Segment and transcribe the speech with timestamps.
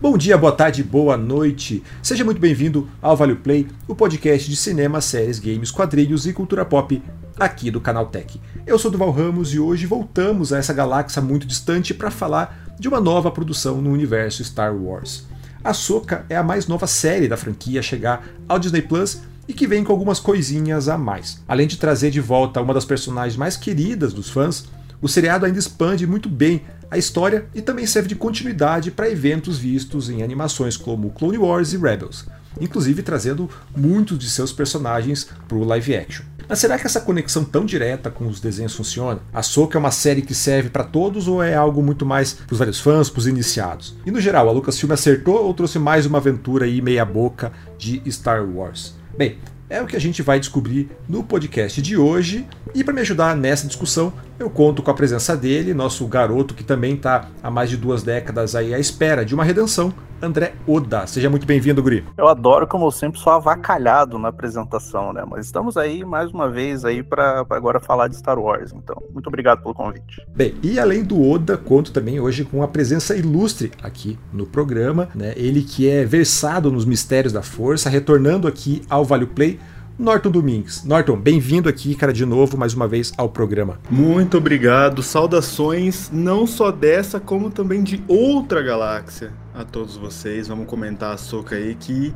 [0.00, 1.82] Bom dia, boa tarde, boa noite.
[2.00, 6.64] Seja muito bem-vindo ao Vale Play, o podcast de cinema, séries, games, quadrilhos e cultura
[6.64, 7.02] pop
[7.36, 8.40] aqui do Canal Tech.
[8.64, 12.86] Eu sou Duval Ramos e hoje voltamos a essa galáxia muito distante para falar de
[12.86, 15.26] uma nova produção no universo Star Wars.
[15.64, 19.52] A Soca é a mais nova série da franquia a chegar ao Disney Plus e
[19.52, 21.42] que vem com algumas coisinhas a mais.
[21.48, 24.68] Além de trazer de volta uma das personagens mais queridas dos fãs,
[25.00, 29.58] o seriado ainda expande muito bem a história e também serve de continuidade para eventos
[29.58, 32.26] vistos em animações como Clone Wars e Rebels,
[32.60, 36.24] inclusive trazendo muitos de seus personagens para o live action.
[36.48, 39.20] Mas será que essa conexão tão direta com os desenhos funciona?
[39.34, 42.52] A Soca é uma série que serve para todos ou é algo muito mais para
[42.54, 43.94] os vários fãs, para os iniciados?
[44.06, 48.02] E no geral, a Lucasfilm acertou ou trouxe mais uma aventura aí meia boca de
[48.10, 48.94] Star Wars?
[49.16, 49.36] Bem,
[49.70, 52.46] é o que a gente vai descobrir no podcast de hoje.
[52.74, 56.64] E para me ajudar nessa discussão, eu conto com a presença dele, nosso garoto que
[56.64, 61.06] também está há mais de duas décadas aí à espera de uma redenção, André Oda.
[61.06, 62.04] Seja muito bem-vindo, Guri.
[62.16, 65.24] Eu adoro, como eu sempre, sou avacalhado na apresentação, né?
[65.28, 68.72] Mas estamos aí mais uma vez aí para agora falar de Star Wars.
[68.72, 70.26] Então, muito obrigado pelo convite.
[70.34, 75.08] Bem, e além do Oda, conto também hoje com a presença ilustre aqui no programa,
[75.14, 75.32] né?
[75.36, 79.57] Ele que é versado nos mistérios da força, retornando aqui ao Vale Play
[79.98, 80.84] Norton Domingues.
[80.84, 83.80] Norton, bem-vindo aqui, cara, de novo, mais uma vez, ao programa.
[83.90, 85.02] Muito obrigado.
[85.02, 90.46] Saudações, não só dessa, como também de outra galáxia a todos vocês.
[90.46, 92.14] Vamos comentar a soca aí que.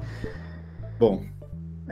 [0.96, 1.24] Bom,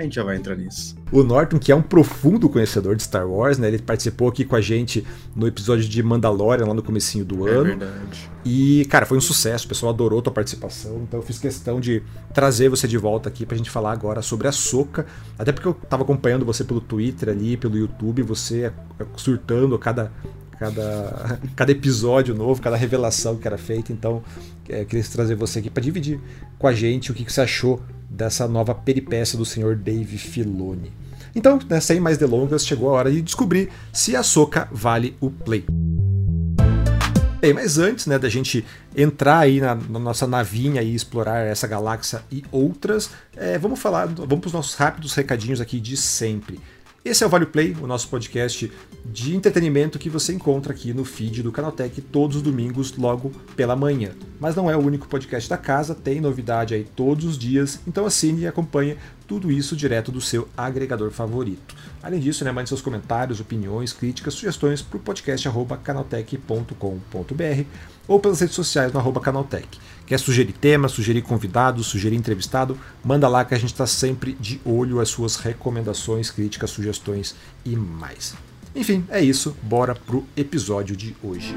[0.00, 0.96] a gente já vai entrar nisso.
[1.12, 3.68] O Norton, que é um profundo conhecedor de Star Wars, né?
[3.68, 7.52] Ele participou aqui com a gente no episódio de Mandalorian, lá no comecinho do é
[7.52, 7.64] ano.
[7.64, 8.30] verdade.
[8.44, 12.02] E, cara, foi um sucesso, o pessoal adorou tua participação, então eu fiz questão de
[12.32, 15.06] trazer você de volta aqui pra gente falar agora sobre a Soca.
[15.38, 18.72] Até porque eu tava acompanhando você pelo Twitter ali, pelo YouTube, você
[19.16, 20.10] surtando cada
[20.60, 23.92] cada, cada episódio novo, cada revelação que era feita.
[23.94, 24.22] Então,
[24.68, 26.20] é, queria trazer você aqui para dividir
[26.58, 30.92] com a gente o que, que você achou dessa nova peripécia do senhor Dave Filoni.
[31.34, 35.30] Então, né, sem mais delongas, chegou a hora de descobrir se a Soca vale o
[35.30, 35.64] play.
[37.40, 38.62] Bem, mas antes né, da gente
[38.94, 44.06] entrar aí na, na nossa navinha e explorar essa galáxia e outras, é, vamos falar,
[44.08, 46.60] vamos para os nossos rápidos recadinhos aqui de sempre.
[47.02, 48.70] Esse é o Vale Play, o nosso podcast
[49.06, 53.74] de entretenimento que você encontra aqui no feed do Canaltech todos os domingos, logo pela
[53.74, 54.10] manhã.
[54.38, 58.04] Mas não é o único podcast da casa, tem novidade aí todos os dias, então
[58.04, 58.98] assine e acompanhe
[59.30, 61.76] tudo isso direto do seu agregador favorito.
[62.02, 65.48] Além disso, né, mande seus comentários, opiniões, críticas, sugestões para o podcast
[65.84, 67.64] canaltech.com.br
[68.08, 69.68] ou pelas redes sociais no arroba canaltech.
[70.04, 72.76] Quer sugerir tema, sugerir convidado, sugerir entrevistado?
[73.04, 77.76] Manda lá que a gente está sempre de olho às suas recomendações, críticas, sugestões e
[77.76, 78.34] mais.
[78.74, 79.56] Enfim, é isso.
[79.62, 81.54] Bora pro episódio de hoje.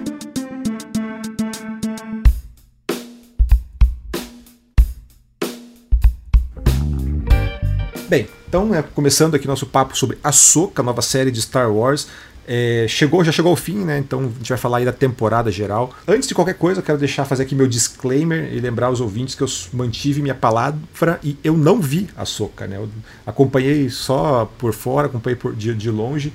[8.13, 12.07] Bem, então, né, começando aqui nosso papo sobre a Soca, nova série de Star Wars.
[12.47, 13.97] É, chegou, já chegou ao fim, né?
[13.97, 15.91] Então a gente vai falar aí da temporada geral.
[16.07, 19.33] Antes de qualquer coisa, eu quero deixar fazer aqui meu disclaimer e lembrar os ouvintes
[19.33, 22.77] que eu mantive minha palavra e eu não vi a Soca, né?
[22.77, 22.87] Eu
[23.25, 26.31] acompanhei só por fora, acompanhei por, de, de longe.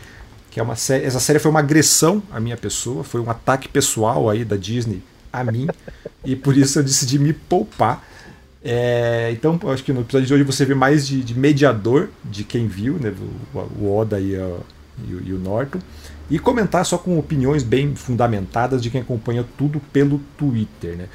[0.50, 3.68] Que é uma série, essa série foi uma agressão à minha pessoa, foi um ataque
[3.68, 5.00] pessoal aí da Disney
[5.32, 5.68] a mim
[6.24, 8.02] e por isso eu decidi me poupar.
[8.64, 12.42] É, então, acho que no episódio de hoje você vê mais de, de mediador de
[12.44, 13.14] quem viu, né?
[13.54, 14.56] O, o Oda e a
[15.06, 15.78] e, e o Norton,
[16.30, 20.96] e comentar só com opiniões bem fundamentadas de quem acompanha tudo pelo Twitter.
[20.96, 21.08] Né?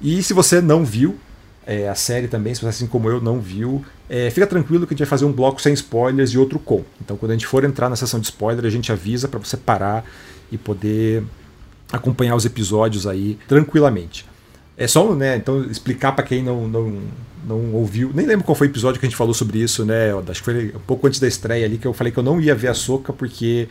[0.00, 1.18] E se você não viu
[1.66, 4.92] é, a série também, se você assim como eu não viu, é, fica tranquilo que
[4.92, 6.84] a gente vai fazer um bloco sem spoilers e outro com.
[7.00, 9.56] Então quando a gente for entrar na sessão de spoiler, a gente avisa para você
[9.56, 10.04] parar
[10.50, 11.22] e poder
[11.92, 14.26] acompanhar os episódios aí tranquilamente.
[14.76, 17.00] É só, né, então explicar para quem não, não,
[17.46, 20.10] não ouviu, nem lembro qual foi o episódio que a gente falou sobre isso, né,
[20.28, 22.40] acho que foi um pouco antes da estreia ali que eu falei que eu não
[22.40, 23.68] ia ver a Soca porque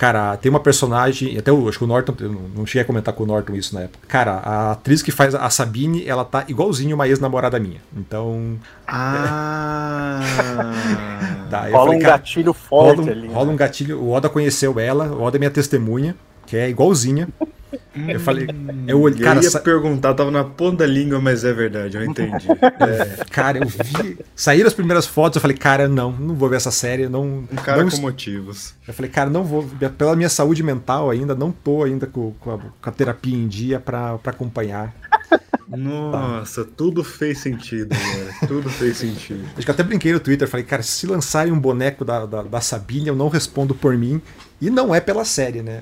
[0.00, 3.12] cara, tem uma personagem, até eu acho que o Norton, eu não cheguei a comentar
[3.12, 3.98] com o Norton isso na época.
[4.08, 7.82] Cara, a atriz que faz a Sabine, ela tá igualzinho uma ex-namorada minha.
[7.94, 8.58] Então,
[8.88, 10.20] Ah!
[11.50, 13.28] tá, rola falei, um cara, gatilho forte rola um, ali.
[13.28, 13.52] rola né?
[13.52, 16.16] um gatilho, o Oda conheceu ela, o Oda é minha testemunha,
[16.46, 17.28] que é igualzinha.
[18.08, 18.46] Eu falei,
[18.86, 21.96] eu olhei, eu cara, ia sa- perguntar, tava na ponta da língua, mas é verdade,
[21.96, 22.46] eu entendi.
[22.50, 24.18] É, Cara, eu vi.
[24.34, 27.08] Saíram as primeiras fotos, eu falei, cara, não, não vou ver essa série.
[27.08, 28.74] Não, um cara não com motivos.
[28.86, 29.68] Eu falei, cara, não vou.
[29.98, 33.46] Pela minha saúde mental ainda, não tô ainda com, com, a, com a terapia em
[33.48, 34.94] dia pra acompanhar.
[35.76, 38.48] Nossa, tudo fez sentido, agora.
[38.48, 39.44] Tudo fez sentido.
[39.56, 42.42] Acho que eu até brinquei no Twitter, falei, cara, se lançarem um boneco da, da,
[42.42, 44.20] da Sabine, eu não respondo por mim.
[44.60, 45.80] E não é pela série, né?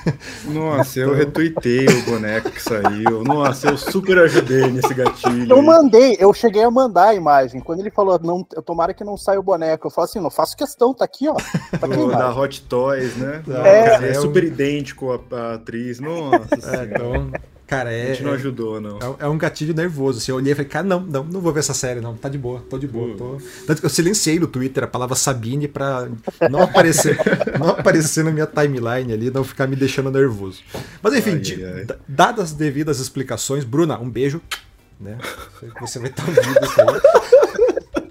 [0.44, 3.24] Nossa, eu retuitei o boneco que saiu.
[3.24, 5.50] Nossa, eu super ajudei nesse gatilho.
[5.50, 7.58] Eu mandei, eu cheguei a mandar a imagem.
[7.58, 10.28] Quando ele falou, não, eu tomara que não saia o boneco, eu falo assim, não
[10.28, 11.34] faço questão, tá aqui, ó.
[11.34, 13.42] Tá aqui o, da Hot Toys, né?
[13.64, 14.46] É, é, é super um...
[14.46, 15.98] idêntico a, a atriz.
[15.98, 16.76] Nossa.
[16.76, 17.30] É, então,
[17.68, 18.04] Cara, é.
[18.04, 18.96] A gente não ajudou, não.
[18.96, 20.18] É, é, um gatilho nervoso.
[20.18, 22.16] Assim, eu olhei e falei, cara, não, não, não vou ver essa série, não.
[22.16, 23.14] Tá de boa, tô de boa.
[23.14, 23.38] Tô...
[23.66, 26.08] Tanto que eu silenciei no Twitter a palavra Sabine pra
[26.50, 27.18] não aparecer,
[27.60, 30.62] não aparecer na minha timeline ali, não ficar me deixando nervoso.
[31.02, 31.86] Mas enfim, ai, de, ai.
[32.08, 34.40] dadas as devidas explicações, Bruna, um beijo.
[34.98, 35.18] Né?
[35.82, 38.10] Você vai estar ouvindo isso aí.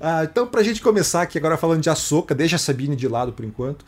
[0.00, 3.32] ah, então, pra gente começar aqui agora falando de Açoka, deixa a Sabine de lado
[3.32, 3.84] por enquanto.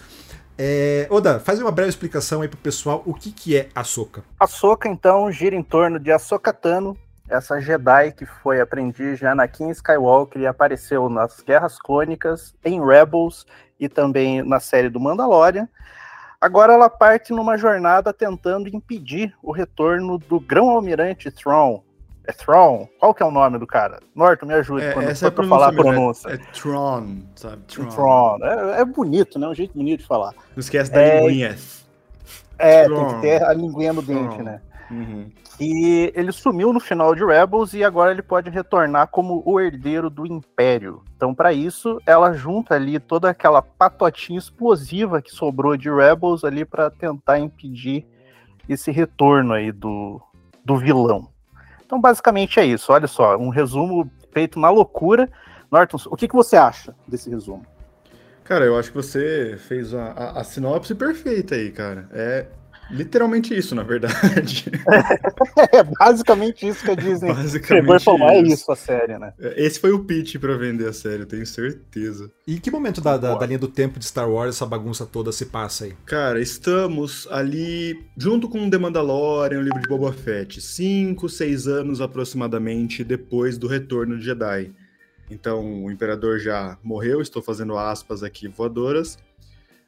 [0.59, 4.23] É, Oda, faz uma breve explicação aí pro pessoal o que, que é a Soca.
[4.39, 6.97] A Soca, então, gira em torno de Ahsoka Tano,
[7.29, 13.47] essa Jedi que foi aprendiz de Anakin Skywalker e apareceu nas Guerras Clônicas, em Rebels
[13.81, 15.69] e também na série do Mandalorian.
[16.41, 21.81] Agora ela parte numa jornada tentando impedir o retorno do grão-almirante Thrawn,
[22.25, 22.87] é Thrawn?
[22.99, 23.99] Qual que é o nome do cara?
[24.15, 26.29] Norton, me ajude é, quando essa for é falar a pronúncia.
[26.29, 27.63] É, é Tron, sabe?
[27.67, 27.89] Tron.
[27.89, 28.39] Tron.
[28.43, 29.47] É, é, bonito, né?
[29.47, 30.33] É um jeito bonito de falar.
[30.55, 31.57] Não esquece da é, linguinha.
[32.59, 32.97] É, Tron.
[32.97, 34.61] tem que ter a linguinha no dente, né?
[34.91, 35.31] Uhum.
[35.59, 40.11] E ele sumiu no final de Rebels e agora ele pode retornar como o herdeiro
[40.11, 41.03] do Império.
[41.17, 46.65] Então, para isso, ela junta ali toda aquela patotinha explosiva que sobrou de Rebels ali
[46.65, 48.07] para tentar impedir
[48.69, 50.21] esse retorno aí do,
[50.65, 51.32] do vilão.
[51.93, 52.91] Então, basicamente é isso.
[52.91, 55.29] Olha só, um resumo feito na loucura.
[55.71, 57.67] Norton, o que, que você acha desse resumo?
[58.45, 62.09] Cara, eu acho que você fez a, a, a sinopse perfeita aí, cara.
[62.11, 62.47] É
[62.93, 64.71] literalmente isso, na verdade.
[65.73, 69.33] é basicamente isso que a Disney basicamente chegou e é isso a série, né?
[69.41, 72.31] É, esse foi o pitch para vender a série, eu tenho certeza.
[72.47, 75.33] E que momento da, da, da, linha do tempo de Star Wars essa bagunça toda
[75.33, 75.95] se passa aí?
[76.05, 82.01] Cara, estamos ali junto com The Mandalorian, o livro de Boba Fett, cinco, seis anos
[82.01, 84.73] aproximadamente depois do retorno de Jedi.
[85.31, 89.19] Então, o Imperador já morreu, estou fazendo aspas aqui voadoras,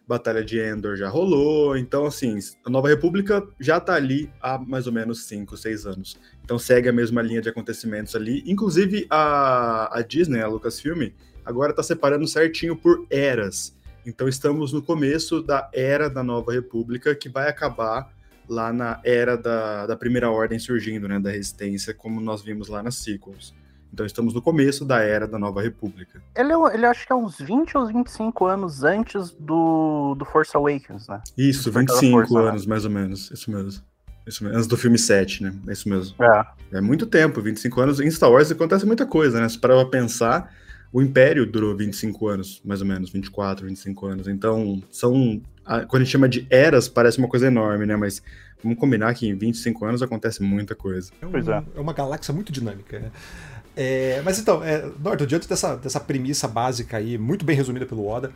[0.07, 4.87] Batalha de Endor já rolou, então assim, a Nova República já tá ali há mais
[4.87, 6.19] ou menos 5, 6 anos.
[6.45, 8.43] Então segue a mesma linha de acontecimentos ali.
[8.47, 11.09] Inclusive a, a Disney, a Lucasfilm,
[11.45, 13.75] agora tá separando certinho por eras.
[14.05, 18.13] Então estamos no começo da era da Nova República, que vai acabar
[18.47, 22.83] lá na era da, da Primeira Ordem surgindo, né, da Resistência, como nós vimos lá
[22.83, 23.55] nas sequels.
[23.95, 26.21] Então estamos no começo da era da Nova República.
[26.35, 30.55] Ele, é, ele acho que é uns 20 ou 25 anos antes do, do Force
[30.57, 31.23] Awakens, né?
[31.39, 32.49] Isso, 25 Força, né?
[32.49, 32.71] anos, né?
[32.71, 33.31] mais ou menos.
[33.31, 33.83] Isso mesmo.
[34.27, 34.57] Isso mesmo.
[34.57, 35.55] Antes do filme 7, né?
[35.69, 36.17] É isso mesmo.
[36.21, 36.79] É.
[36.79, 38.01] É muito tempo, 25 anos.
[38.01, 39.49] Em Star Wars acontece muita coisa, né?
[39.49, 40.53] Se parar pra pensar,
[40.93, 44.27] o Império durou 25 anos, mais ou menos, 24, 25 anos.
[44.27, 45.41] Então, são.
[45.89, 47.95] Quando a gente chama de eras, parece uma coisa enorme, né?
[47.95, 48.21] Mas
[48.63, 51.13] vamos combinar que em 25 anos acontece muita coisa.
[51.23, 51.65] É, um, é.
[51.77, 53.11] é uma galáxia muito dinâmica, né?
[53.77, 58.07] É, mas então, é, Norton, diante dessa, dessa premissa básica aí, muito bem resumida pelo
[58.07, 58.33] Oda,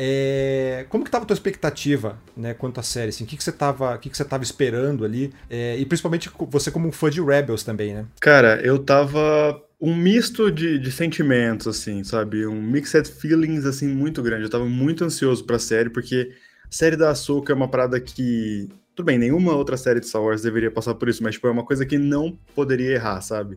[0.00, 3.08] é, como que estava a tua expectativa né, quanto à série?
[3.08, 5.32] Assim, o que, que você estava que que você esperando ali?
[5.50, 8.06] É, e principalmente você como um fã de Rebels também, né?
[8.20, 12.46] Cara, eu tava um misto de, de sentimentos, assim, sabe?
[12.46, 14.44] Um mixed feelings, assim, muito grande.
[14.44, 16.30] Eu tava muito ansioso pra série, porque
[16.64, 18.68] a série da Ahsoka é uma parada que...
[18.94, 21.50] Tudo bem, nenhuma outra série de Star Wars deveria passar por isso, mas, tipo, é
[21.50, 23.56] uma coisa que não poderia errar, sabe?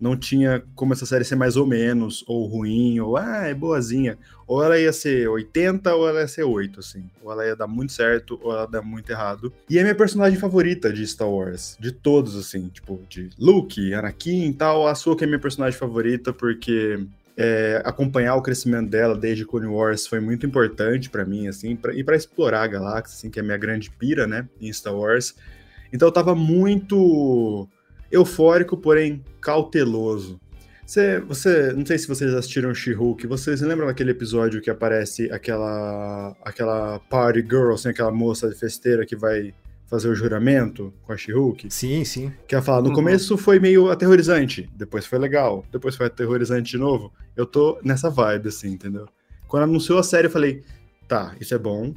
[0.00, 4.16] Não tinha como essa série ser mais ou menos, ou ruim, ou ah, é boazinha.
[4.46, 7.04] Ou ela ia ser 80 ou ela ia ser 8, assim.
[7.22, 9.52] Ou ela ia dar muito certo ou ela ia dar muito errado.
[9.68, 14.48] E é minha personagem favorita de Star Wars, de todos, assim, tipo, de Luke, Anakin
[14.48, 14.88] e tal.
[14.88, 16.98] A que é minha personagem favorita porque
[17.36, 21.94] é, acompanhar o crescimento dela desde Clone Wars foi muito importante para mim, assim, pra,
[21.94, 24.94] e para explorar a galáxia, assim, que é a minha grande pira, né, em Star
[24.94, 25.34] Wars.
[25.92, 27.68] Então eu tava muito
[28.10, 30.40] eufórico, porém cauteloso.
[30.90, 36.36] Você, você, não sei se vocês assistiram She-Hulk, vocês lembram daquele episódio que aparece aquela
[36.42, 39.54] aquela party girl, assim, aquela moça festeira que vai
[39.86, 41.72] fazer o juramento com a She-Hulk?
[41.72, 42.32] Sim, sim.
[42.46, 42.94] Que ela fala, no uhum.
[42.94, 47.12] começo foi meio aterrorizante, depois foi legal, depois foi aterrorizante de novo.
[47.36, 49.06] Eu tô nessa vibe, assim, entendeu?
[49.46, 50.64] Quando anunciou a série, eu falei,
[51.06, 51.94] tá, isso é bom.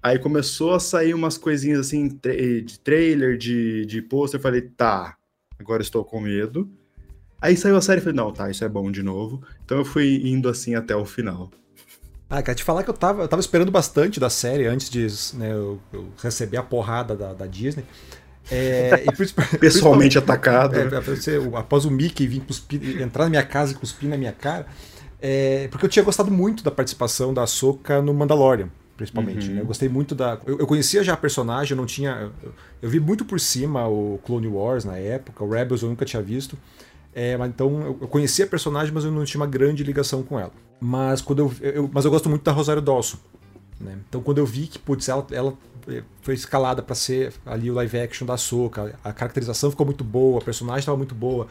[0.00, 5.16] Aí começou a sair umas coisinhas assim, de trailer, de, de pôster, eu falei, tá,
[5.58, 6.68] agora estou com medo.
[7.40, 9.42] Aí saiu a série e falei, não, tá, isso é bom de novo.
[9.64, 11.50] Então eu fui indo assim até o final.
[12.28, 15.06] Ah, quero te falar que eu tava, eu tava esperando bastante da série antes de
[15.36, 17.84] né, eu, eu receber a porrada da, da Disney.
[18.50, 20.76] É, e, Pessoalmente atacado.
[20.76, 24.32] É, você, após o Mickey vir cuspir, entrar na minha casa e cuspir na minha
[24.32, 24.66] cara.
[25.20, 29.48] É, porque eu tinha gostado muito da participação da Soca no Mandalorian, principalmente.
[29.48, 29.54] Uhum.
[29.54, 29.60] Né?
[29.60, 30.38] Eu gostei muito da.
[30.46, 32.30] Eu, eu, conhecia já a personagem, eu não tinha.
[32.42, 36.04] Eu, eu, vi muito por cima o Clone Wars na época, o Rebels eu nunca
[36.04, 36.56] tinha visto.
[37.14, 40.52] É, então eu conhecia a personagem, mas eu não tinha uma grande ligação com ela.
[40.80, 43.16] Mas quando eu, eu mas eu gosto muito da Rosário Dawson.
[43.80, 43.96] Né?
[44.08, 45.54] Então quando eu vi que putz, ela, ela
[45.88, 50.04] é, foi escalada para ser ali o live action da Soca, a caracterização ficou muito
[50.04, 51.46] boa, a personagem estava muito boa.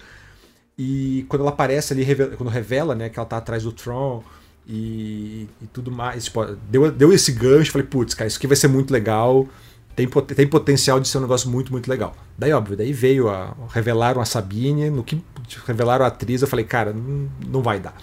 [0.78, 2.06] E quando ela aparece ali,
[2.38, 4.24] quando revela né, que ela tá atrás do Tron
[4.68, 8.58] e, e tudo mais, tipo, deu, deu esse gancho, falei, putz, cara, isso aqui vai
[8.58, 9.48] ser muito legal
[9.96, 12.14] tem, tem potencial de ser um negócio muito, muito legal.
[12.38, 13.56] Daí, óbvio, daí veio a.
[13.70, 15.24] Revelaram a Sabine, no que
[15.66, 17.96] revelaram a atriz, eu falei, cara, não, vai dar.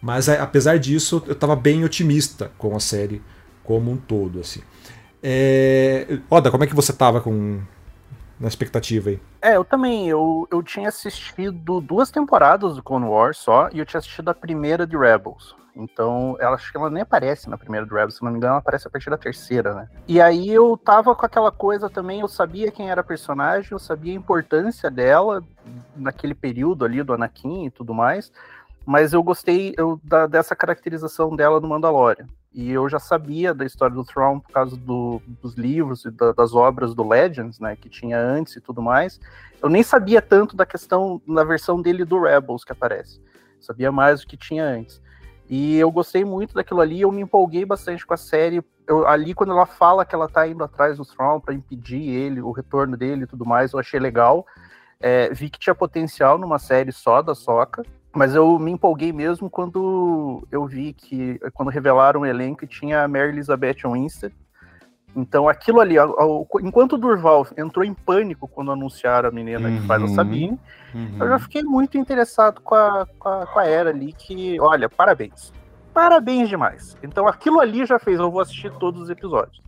[0.00, 3.20] Mas apesar disso, eu estava bem otimista com a série
[3.64, 4.60] como um todo, assim.
[5.22, 6.18] É...
[6.30, 7.60] Oda, como é que você estava com
[8.38, 9.20] na expectativa aí?
[9.42, 10.08] É, eu também.
[10.08, 14.34] Eu, eu tinha assistido duas temporadas do Clone Wars só, e eu tinha assistido a
[14.34, 15.56] primeira de Rebels.
[15.74, 18.52] Então, ela, acho que ela nem aparece na primeira do Rebels, se não me engano,
[18.52, 19.88] ela aparece a partir da terceira, né?
[20.06, 23.78] E aí eu tava com aquela coisa também, eu sabia quem era a personagem, eu
[23.78, 25.42] sabia a importância dela
[25.96, 28.32] naquele período ali do Anakin e tudo mais,
[28.84, 32.26] mas eu gostei eu, da, dessa caracterização dela no Mandalorian.
[32.52, 36.32] E eu já sabia da história do Thrawn por causa do, dos livros e da,
[36.32, 39.20] das obras do Legends, né, que tinha antes e tudo mais.
[39.62, 43.20] Eu nem sabia tanto da questão na versão dele do Rebels que aparece.
[43.60, 45.00] Sabia mais do que tinha antes.
[45.50, 48.62] E eu gostei muito daquilo ali, eu me empolguei bastante com a série.
[48.86, 52.40] Eu, ali, quando ela fala que ela tá indo atrás do Thrawn para impedir ele,
[52.40, 54.46] o retorno dele e tudo mais, eu achei legal.
[55.00, 57.82] É, vi que tinha potencial numa série só da Soca,
[58.14, 63.08] mas eu me empolguei mesmo quando eu vi que, quando revelaram o elenco, tinha a
[63.08, 64.32] Mary Elizabeth Winstead,
[65.14, 65.96] então aquilo ali,
[66.62, 70.14] enquanto o Durval entrou em pânico quando anunciaram a menina uhum, que faz a uhum.
[70.14, 70.60] Sabine,
[70.94, 71.16] uhum.
[71.18, 74.88] eu já fiquei muito interessado com a, com a, com a Era ali, que, olha,
[74.88, 75.52] parabéns.
[75.92, 76.96] Parabéns demais.
[77.02, 79.60] Então aquilo ali já fez, eu vou assistir todos os episódios.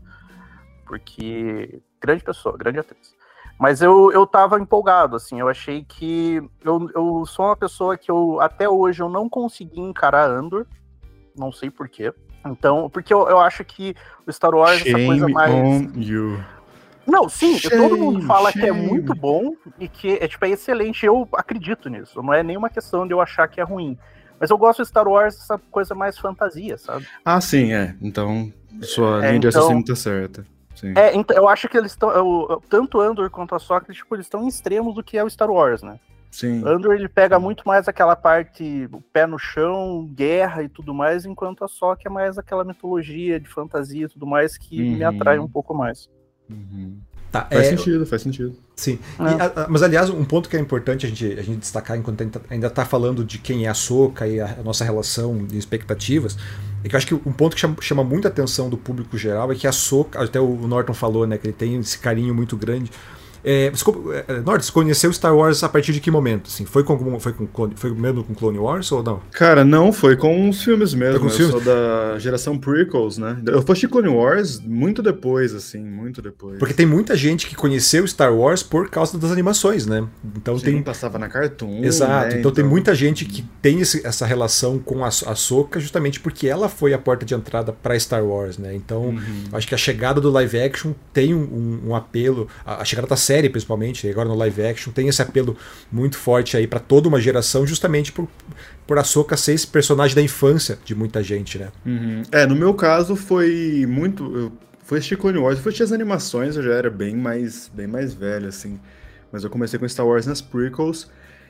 [0.87, 3.13] Porque grande pessoa, grande atriz.
[3.59, 6.43] Mas eu, eu tava empolgado, assim, eu achei que.
[6.65, 10.67] Eu, eu sou uma pessoa que eu até hoje eu não consegui encarar Andor.
[11.37, 12.13] Não sei porquê.
[12.45, 13.95] Então, porque eu, eu acho que
[14.27, 15.55] o Star Wars Shame essa coisa mais.
[15.55, 16.45] On you.
[17.07, 18.65] Não, sim, shame, todo mundo fala shame.
[18.65, 21.05] que é muito bom e que é, tipo, é excelente.
[21.05, 22.23] Eu acredito nisso.
[22.23, 23.99] Não é nenhuma questão de eu achar que é ruim.
[24.39, 27.07] Mas eu gosto de Star Wars, essa coisa mais fantasia, sabe?
[27.25, 27.95] Ah, sim, é.
[28.01, 30.47] Então, sua é, linha de então, raciocínio tá certa.
[30.75, 30.95] Sim.
[30.97, 32.61] É, então, eu acho que eles estão.
[32.69, 35.51] Tanto Andor quanto a Socrates, tipo, eles estão em extremos do que é o Star
[35.51, 35.99] Wars, né?
[36.33, 36.67] Sim.
[36.67, 41.63] Andor ele pega muito mais aquela parte pé no chão, guerra e tudo mais, enquanto
[41.63, 44.97] a Soca é mais aquela mitologia de fantasia e tudo mais que uhum.
[44.97, 46.09] me atrai um pouco mais.
[46.49, 46.97] Uhum.
[47.31, 47.77] Tá, faz é...
[47.77, 48.57] sentido, faz sentido.
[48.75, 48.99] Sim.
[49.19, 49.23] É.
[49.23, 52.23] E, a, mas, aliás, um ponto que é importante a gente, a gente destacar enquanto
[52.49, 56.39] ainda está falando de quem é a Soca e a, a, nossa relação de expectativas,
[56.83, 59.53] é que eu acho que um ponto que chama, chama muita atenção do público geral
[59.53, 62.57] é que a Soca, até o Norton falou, né, que ele tem esse carinho muito
[62.57, 62.91] grande
[63.45, 63.85] é, você,
[64.29, 66.49] é, Norte, você conheceu Star Wars a partir de que momento?
[66.49, 69.21] Assim, foi, com, foi, com foi mesmo com Clone Wars ou não?
[69.33, 71.21] Cara, não, foi com os filmes mesmo.
[71.21, 71.65] Com os eu filmes?
[71.65, 73.39] sou da geração prequels, né?
[73.47, 76.59] Eu fui assistir Clone Wars muito depois, assim, muito depois.
[76.59, 80.07] Porque tem muita gente que conheceu Star Wars por causa das animações, né?
[80.37, 80.83] Então Sim, tem.
[80.83, 81.83] passava na Cartoon.
[81.83, 82.35] Exato.
[82.35, 82.39] Né?
[82.39, 86.21] Então, então, tem muita gente que tem esse, essa relação com a, a Soca justamente
[86.21, 88.75] porque ela foi a porta de entrada para Star Wars, né?
[88.75, 89.45] Então, uhum.
[89.53, 92.47] acho que a chegada do live action tem um, um, um apelo.
[92.65, 95.57] A, a chegada da série, principalmente, agora no live action, tem esse apelo
[95.91, 98.29] muito forte aí para toda uma geração, justamente por,
[98.87, 101.69] por Ahsoka ser esse personagem da infância de muita gente, né?
[101.85, 102.23] Uhum.
[102.31, 104.53] É, no meu caso foi muito.
[104.85, 108.13] Fui assistir Clone Wars, fui assistir as animações, eu já era bem mais, bem mais
[108.13, 108.79] velho, assim.
[109.31, 111.09] Mas eu comecei com Star Wars nas prequels.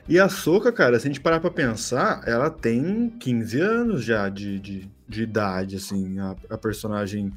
[0.08, 4.28] E a Soca, cara, se a gente parar pra pensar, ela tem 15 anos já
[4.28, 7.32] de, de, de idade, assim, a, a personagem.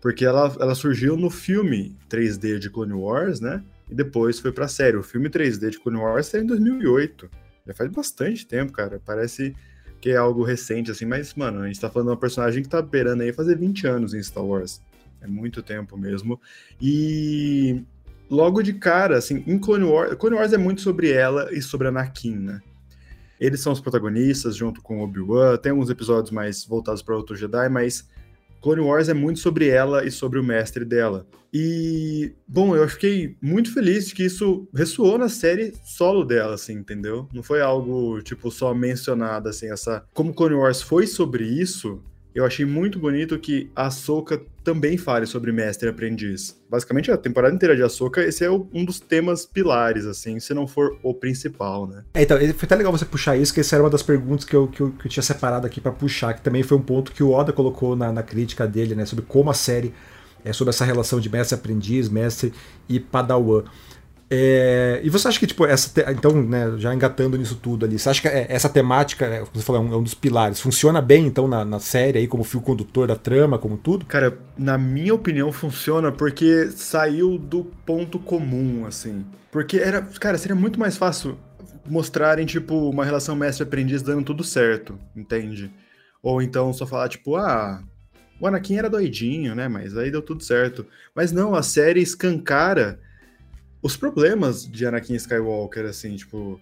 [0.00, 3.62] Porque ela, ela surgiu no filme 3D de Clone Wars, né?
[3.88, 4.96] E depois foi pra série.
[4.96, 7.30] O filme 3D de Clone Wars saiu em 2008.
[7.66, 9.00] Já faz bastante tempo, cara.
[9.04, 9.54] Parece
[10.00, 12.68] que é algo recente, assim, mas, mano, a gente tá falando de uma personagem que
[12.68, 14.82] tá beirando aí fazer 20 anos em Star Wars.
[15.20, 16.38] É muito tempo mesmo.
[16.80, 17.82] E
[18.28, 21.88] logo de cara, assim, em Clone Wars, Clone Wars é muito sobre ela e sobre
[21.88, 22.60] Anakin, né?
[23.40, 25.56] Eles são os protagonistas junto com Obi-Wan.
[25.56, 28.08] Tem alguns episódios mais voltados para outro Jedi, mas
[28.64, 31.26] Clone Wars é muito sobre ela e sobre o mestre dela.
[31.52, 36.72] E, bom, eu fiquei muito feliz de que isso ressoou na série solo dela, assim,
[36.72, 37.28] entendeu?
[37.34, 40.02] Não foi algo, tipo, só mencionado, assim, essa...
[40.14, 42.02] Como Clone Wars foi sobre isso,
[42.34, 46.58] eu achei muito bonito que a Ahsoka também fale sobre mestre e aprendiz.
[46.68, 50.66] Basicamente, a temporada inteira de Ahsoka, esse é um dos temas pilares, assim, se não
[50.66, 52.02] for o principal, né?
[52.14, 54.56] É, então, foi até legal você puxar isso, que essa era uma das perguntas que
[54.56, 57.12] eu, que eu, que eu tinha separado aqui para puxar, que também foi um ponto
[57.12, 59.92] que o Oda colocou na, na crítica dele, né, sobre como a série
[60.44, 62.52] é sobre essa relação de mestre-aprendiz, mestre
[62.88, 63.64] e padawan.
[64.36, 65.88] É, e você acha que, tipo, essa.
[65.88, 66.10] Te...
[66.10, 69.64] Então, né, já engatando nisso tudo ali, você acha que é, essa temática, né, você
[69.64, 72.60] falou, é é um dos pilares, funciona bem, então, na, na série aí, como fio
[72.60, 74.04] condutor da trama, como tudo?
[74.06, 79.24] Cara, na minha opinião, funciona porque saiu do ponto comum, assim.
[79.52, 80.02] Porque era.
[80.02, 81.38] Cara, seria muito mais fácil
[81.86, 85.70] mostrarem, tipo, uma relação mestre-aprendiz dando tudo certo, entende?
[86.20, 87.82] Ou então só falar, tipo, ah,
[88.40, 89.68] o Anakin era doidinho, né?
[89.68, 90.84] Mas aí deu tudo certo.
[91.14, 92.98] Mas não, a série escancara
[93.84, 96.58] os problemas de Anakin Skywalker, assim, tipo,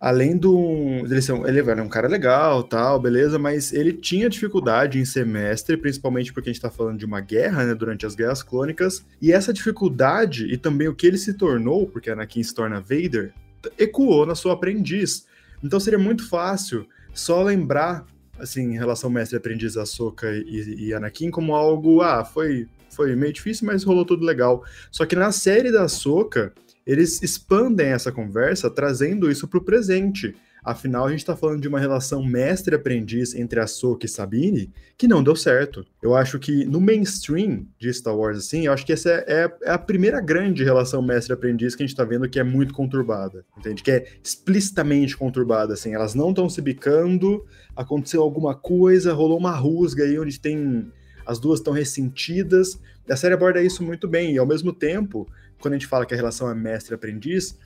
[0.00, 1.02] além do.
[1.10, 5.26] Ele, ser, ele era um cara legal, tal, beleza, mas ele tinha dificuldade em ser
[5.26, 9.04] mestre, principalmente porque a gente tá falando de uma guerra, né, durante as guerras clônicas,
[9.20, 13.34] e essa dificuldade e também o que ele se tornou, porque Anakin se torna Vader,
[13.76, 15.26] ecoou na sua aprendiz.
[15.64, 18.06] Então seria muito fácil só lembrar,
[18.38, 23.14] assim, em relação ao mestre aprendiz Ahsoka e, e Anakin como algo, ah, foi foi
[23.16, 24.64] meio difícil, mas rolou tudo legal.
[24.90, 26.52] Só que na série da Soca,
[26.86, 30.34] eles expandem essa conversa trazendo isso para o presente.
[30.64, 35.08] Afinal, a gente está falando de uma relação mestre-aprendiz entre a Soka e Sabine que
[35.08, 35.84] não deu certo.
[36.00, 39.70] Eu acho que no mainstream de Star Wars, assim, eu acho que essa é, é
[39.72, 43.82] a primeira grande relação mestre-aprendiz que a gente está vendo que é muito conturbada, entende?
[43.82, 45.92] Que é explicitamente conturbada, assim.
[45.92, 47.44] Elas não estão se bicando,
[47.74, 50.92] aconteceu alguma coisa, rolou uma rusga aí onde tem
[51.26, 52.80] as duas estão ressentidas.
[53.08, 55.28] A série aborda isso muito bem, e ao mesmo tempo,
[55.60, 57.58] quando a gente fala que a relação é mestre-aprendiz,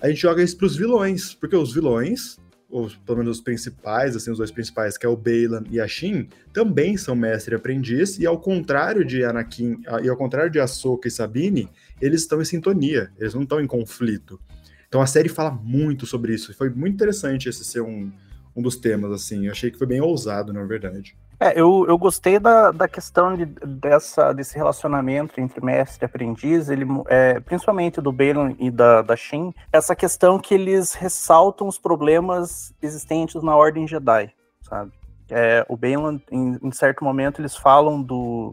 [0.00, 2.38] a gente joga isso para os vilões, porque os vilões,
[2.70, 5.88] ou pelo menos os principais, assim, os dois principais, que é o Baylan e a
[5.88, 10.60] Shin, também são mestre e aprendiz, e ao contrário de Anakin, e ao contrário de
[10.60, 11.68] Ahsoka e Sabine,
[12.00, 14.38] eles estão em sintonia, eles não estão em conflito.
[14.86, 18.12] Então a série fala muito sobre isso, foi muito interessante esse ser um,
[18.54, 21.16] um dos temas, assim, eu achei que foi bem ousado, na verdade.
[21.40, 26.68] É, eu, eu gostei da, da questão de, dessa, desse relacionamento entre mestre e aprendiz,
[26.68, 31.78] ele, é, principalmente do Balin e da, da Shin, essa questão que eles ressaltam os
[31.78, 34.90] problemas existentes na Ordem Jedi, sabe?
[35.30, 38.52] É, o Balin, em, em, certo momento, eles falam do,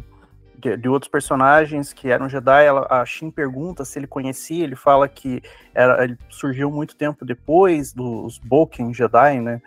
[0.56, 4.76] de, de, outros personagens que eram Jedi, ela, a Shin pergunta se ele conhecia, ele
[4.76, 5.42] fala que
[5.74, 9.60] era, ele surgiu muito tempo depois dos Boken Jedi, né?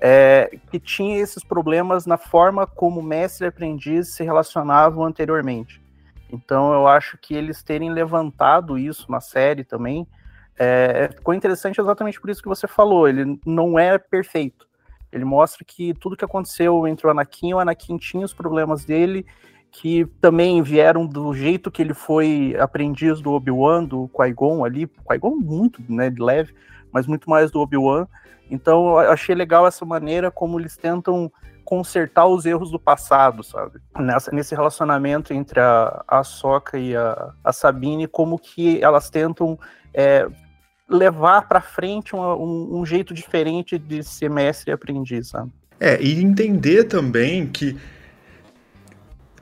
[0.00, 5.80] É, que tinha esses problemas na forma como mestre e aprendiz se relacionavam anteriormente.
[6.32, 10.06] Então eu acho que eles terem levantado isso na série também
[10.62, 13.08] é, ficou interessante exatamente por isso que você falou.
[13.08, 14.68] Ele não é perfeito.
[15.10, 19.24] Ele mostra que tudo que aconteceu entre o Anakin, o Anakin tinha os problemas dele,
[19.70, 25.36] que também vieram do jeito que ele foi aprendiz do Obi-Wan, do Qui-Gon ali, Qui-Gon
[25.36, 26.54] muito né, leve,
[26.92, 28.06] mas muito mais do Obi-Wan,
[28.50, 31.30] então achei legal essa maneira como eles tentam
[31.64, 33.78] consertar os erros do passado, sabe?
[33.96, 39.58] Nessa, nesse relacionamento entre a, a Soca e a, a Sabine, como que elas tentam
[39.94, 40.26] é,
[40.88, 45.52] levar para frente um, um, um, jeito diferente de ser mestre e aprendiz, sabe?
[45.78, 47.78] É, e entender também que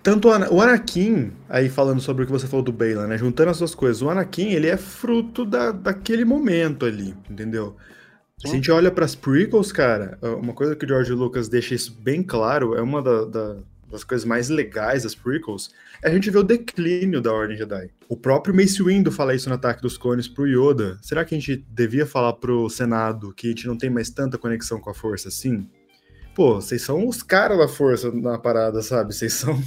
[0.02, 3.18] tanto o Anakin, aí falando sobre o que você falou do Baylan, né?
[3.18, 7.76] Juntando as duas coisas, o Anakin, ele é fruto da, daquele momento ali, entendeu?
[8.38, 11.74] Se a gente olha para as prequels, cara, uma coisa que o George Lucas deixa
[11.74, 13.57] isso bem claro, é uma da, da,
[13.90, 15.70] das coisas mais legais das prequels,
[16.03, 17.90] é a gente ver o declínio da Ordem Jedi.
[18.09, 20.98] O próprio Mace Windu fala isso no Ataque dos Clones pro Yoda.
[21.03, 24.38] Será que a gente devia falar pro Senado que a gente não tem mais tanta
[24.38, 25.68] conexão com a Força assim?
[26.38, 29.12] Pô, vocês são os caras da força na parada, sabe?
[29.12, 29.61] Vocês são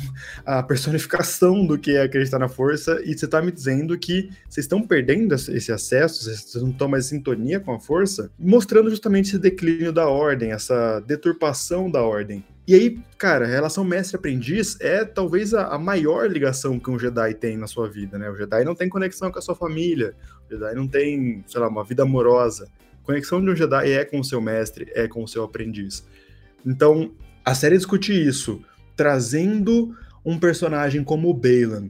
[0.45, 4.63] a personificação do que é acreditar na força, e você tá me dizendo que vocês
[4.63, 9.27] estão perdendo esse acesso, vocês não estão mais em sintonia com a força, mostrando justamente
[9.27, 12.41] esse declínio da ordem, essa deturpação da ordem.
[12.65, 17.33] E aí, cara, a relação mestre-aprendiz é talvez a, a, maior ligação que um Jedi
[17.33, 18.29] tem na sua vida, né?
[18.29, 20.15] O Jedi não tem conexão com a sua família,
[20.49, 22.69] o Jedi não tem, sei lá, uma vida amorosa.
[23.03, 26.05] A conexão de um Jedi é com o seu mestre, é com o seu aprendiz.
[26.65, 27.11] Então,
[27.43, 28.61] a série discute isso,
[28.95, 31.89] trazendo um personagem como o Balan,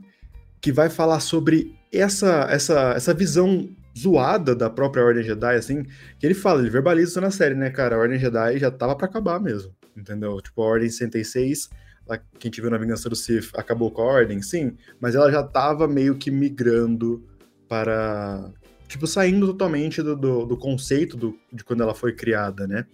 [0.62, 5.84] que vai falar sobre essa, essa, essa visão zoada da própria Ordem Jedi, assim,
[6.18, 7.96] que ele fala, ele verbaliza isso na série, né, cara?
[7.96, 10.40] A Ordem Jedi já tava para acabar mesmo, entendeu?
[10.42, 11.70] Tipo, a Ordem 66,
[12.08, 15.16] lá, que a gente viu na Vingança do Sith, acabou com a Ordem, sim, mas
[15.16, 17.26] ela já tava meio que migrando
[17.68, 18.52] para...
[18.88, 22.86] Tipo, saindo totalmente do, do, do conceito do, de quando ela foi criada, né?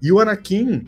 [0.00, 0.86] E o Anakin,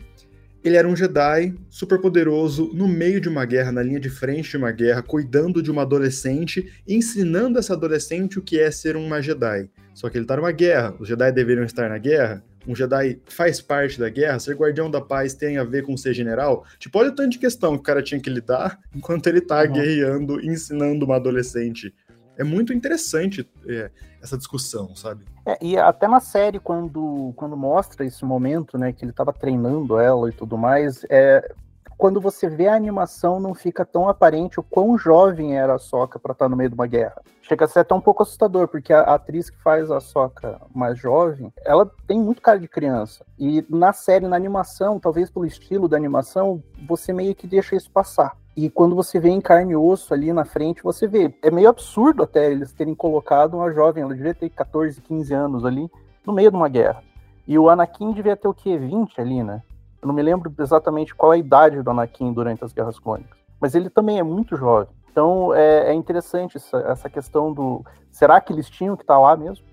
[0.63, 4.51] Ele era um Jedi super poderoso no meio de uma guerra, na linha de frente
[4.51, 9.21] de uma guerra, cuidando de uma adolescente, ensinando essa adolescente o que é ser uma
[9.21, 9.69] Jedi.
[9.93, 10.93] Só que ele tá numa guerra.
[10.99, 12.43] Os Jedi deveriam estar na guerra.
[12.67, 14.39] Um Jedi faz parte da guerra.
[14.39, 16.65] Ser guardião da paz tem a ver com ser general.
[16.77, 19.65] Tipo, olha o tanto de questão que o cara tinha que lidar enquanto ele tá
[19.65, 21.93] guerreando, ensinando uma adolescente
[22.37, 25.25] é muito interessante é, essa discussão, sabe?
[25.45, 29.99] É, e até na série, quando, quando mostra esse momento, né, que ele estava treinando
[29.99, 31.53] ela e tudo mais, é,
[31.97, 36.19] quando você vê a animação, não fica tão aparente o quão jovem era a Soca
[36.19, 37.21] para estar tá no meio de uma guerra.
[37.41, 40.99] Chega a ser até um pouco assustador, porque a, atriz que faz a Soca mais
[40.99, 43.25] jovem, ela tem muito cara de criança.
[43.39, 47.89] E na série, na animação, talvez pelo estilo da animação, você meio que deixa isso
[47.89, 48.37] passar.
[48.57, 51.31] E quando você vê em carne e osso ali na frente, você vê.
[51.43, 55.63] É meio absurdo até eles terem colocado uma jovem, ela devia ter 14, 15 anos
[55.63, 55.87] ali,
[56.25, 57.03] no meio de uma guerra.
[57.47, 58.75] E o Anakin devia ter o quê?
[58.75, 59.61] 20 ali, né?
[60.01, 63.37] Eu não me lembro exatamente qual a idade do Anakin durante as Guerras Clônicas.
[63.61, 64.89] Mas ele também é muito jovem.
[65.11, 67.85] Então é, é interessante essa, essa, questão do.
[68.11, 69.63] Será que eles tinham que estar tá lá mesmo?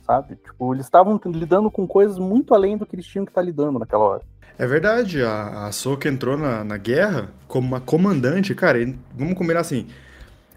[0.00, 0.36] Sabe?
[0.36, 3.44] Tipo, eles estavam lidando com coisas muito além do que eles tinham que estar tá
[3.44, 4.22] lidando naquela hora.
[4.60, 8.78] É verdade, a, a Soka entrou na, na guerra como uma comandante, cara,
[9.16, 9.86] vamos combinar assim,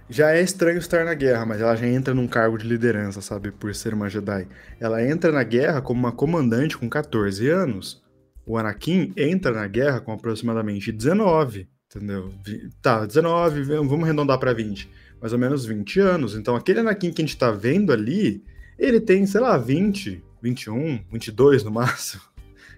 [0.10, 3.50] já é estranho estar na guerra, mas ela já entra num cargo de liderança, sabe,
[3.50, 4.46] por ser uma Jedi.
[4.78, 8.04] Ela entra na guerra como uma comandante com 14 anos.
[8.46, 12.34] O Anakin entra na guerra com aproximadamente 19, entendeu?
[12.82, 14.92] Tá, 19, vamos arredondar para 20.
[15.22, 16.36] Mais ou menos 20 anos.
[16.36, 18.44] Então aquele Anakin que a gente tá vendo ali,
[18.78, 22.33] ele tem, sei lá, 20, 21, 22 no máximo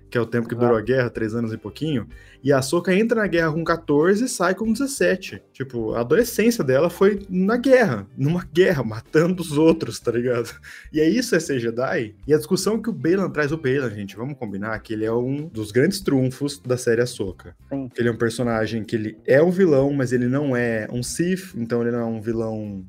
[0.09, 2.07] que é o tempo que durou a guerra, três anos e pouquinho,
[2.43, 5.41] e a Soka entra na guerra com 14 e sai com 17.
[5.51, 10.53] Tipo, a adolescência dela foi na guerra, numa guerra, matando os outros, tá ligado?
[10.93, 12.13] E é isso é ser Jedi.
[12.27, 15.11] E a discussão que o Balan traz, o Balan, gente, vamos combinar que ele é
[15.11, 17.55] um dos grandes trunfos da série Ahsoka.
[17.69, 17.89] Sim.
[17.97, 21.55] Ele é um personagem que ele é um vilão, mas ele não é um Sith,
[21.55, 22.85] então ele não é um vilão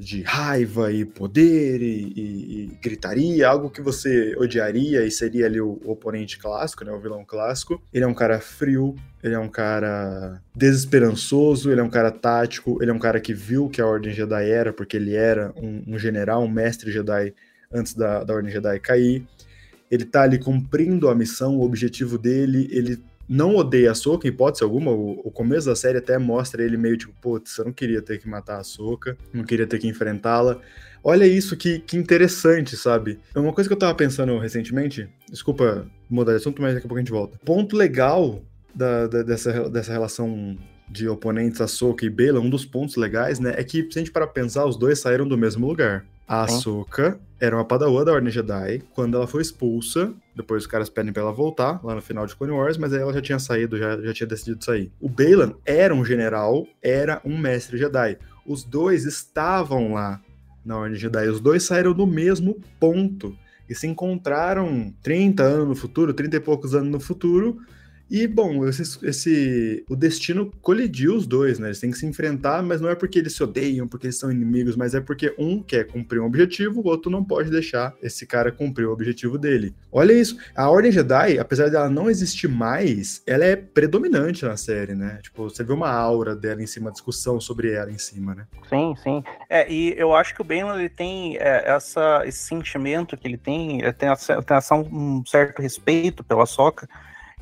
[0.00, 5.60] de raiva e poder e, e, e, gritaria, algo que você odiaria e seria ali
[5.60, 7.82] o, o, oponente clássico, né, o vilão clássico.
[7.92, 12.78] Ele é um cara frio, ele é um cara desesperançoso, ele é um cara tático,
[12.80, 15.82] ele é um cara que viu que a Ordem Jedi era, porque ele era um,
[15.86, 17.34] um general, um mestre Jedi
[17.70, 19.26] antes da, da Ordem Jedi cair.
[19.90, 24.30] Ele tá ali cumprindo a missão, o objetivo dele, ele não odeia a Soka, em
[24.30, 24.90] hipótese alguma.
[24.90, 28.18] O, o, começo da série até mostra ele meio tipo, putz, eu não queria ter
[28.18, 30.60] que matar a Soka, não queria ter que enfrentá-la.
[31.02, 33.20] Olha isso que, que interessante, sabe?
[33.32, 36.88] É uma coisa que eu tava pensando recentemente, desculpa mudar de assunto, mas daqui a
[36.88, 37.38] pouco a gente volta.
[37.44, 38.42] Ponto legal
[38.74, 43.54] da, da, dessa, dessa relação de oponentes Ahsoka e Bela, um dos pontos legais, né,
[43.56, 46.04] é que se a gente para pensar, os dois saíram do mesmo lugar.
[46.26, 48.82] A Ahsoka era uma padawan da Ordem Jedi.
[48.94, 52.36] Quando ela foi expulsa, depois os caras pedem pra ela voltar, lá no final de
[52.36, 54.92] Clone Wars, mas aí ela já tinha saído, já, já tinha decidido sair.
[55.00, 58.18] O Balan era um general, era um mestre Jedi.
[58.46, 60.20] Os dois estavam lá
[60.64, 61.28] na Ordem Jedi.
[61.28, 63.34] Os dois saíram do mesmo ponto.
[63.68, 67.58] E se encontraram 30 anos no futuro, 30 e poucos anos no futuro,
[68.10, 71.68] e, bom, esse, esse, o destino colidiu os dois, né?
[71.68, 74.32] Eles têm que se enfrentar, mas não é porque eles se odeiam, porque eles são
[74.32, 78.26] inimigos, mas é porque um quer cumprir um objetivo, o outro não pode deixar esse
[78.26, 79.74] cara cumprir o objetivo dele.
[79.92, 84.94] Olha isso, a Ordem Jedi, apesar dela não existir mais, ela é predominante na série,
[84.94, 85.20] né?
[85.22, 88.46] Tipo, você vê uma aura dela em cima, discussão sobre ela em cima, né?
[88.68, 89.22] Sim, sim.
[89.48, 93.38] É, e eu acho que o Ben, ele tem é, essa, esse sentimento que ele
[93.38, 96.88] tem, tem, essa, tem essa, um certo respeito pela Soca,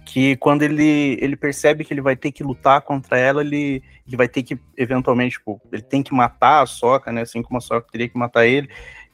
[0.09, 4.16] que quando ele, ele percebe que ele vai ter que lutar contra ela, ele, ele
[4.16, 7.61] vai ter que, eventualmente, tipo, ele tem que matar a Soca, né, assim como a
[7.61, 8.71] Soca teria que matar ele,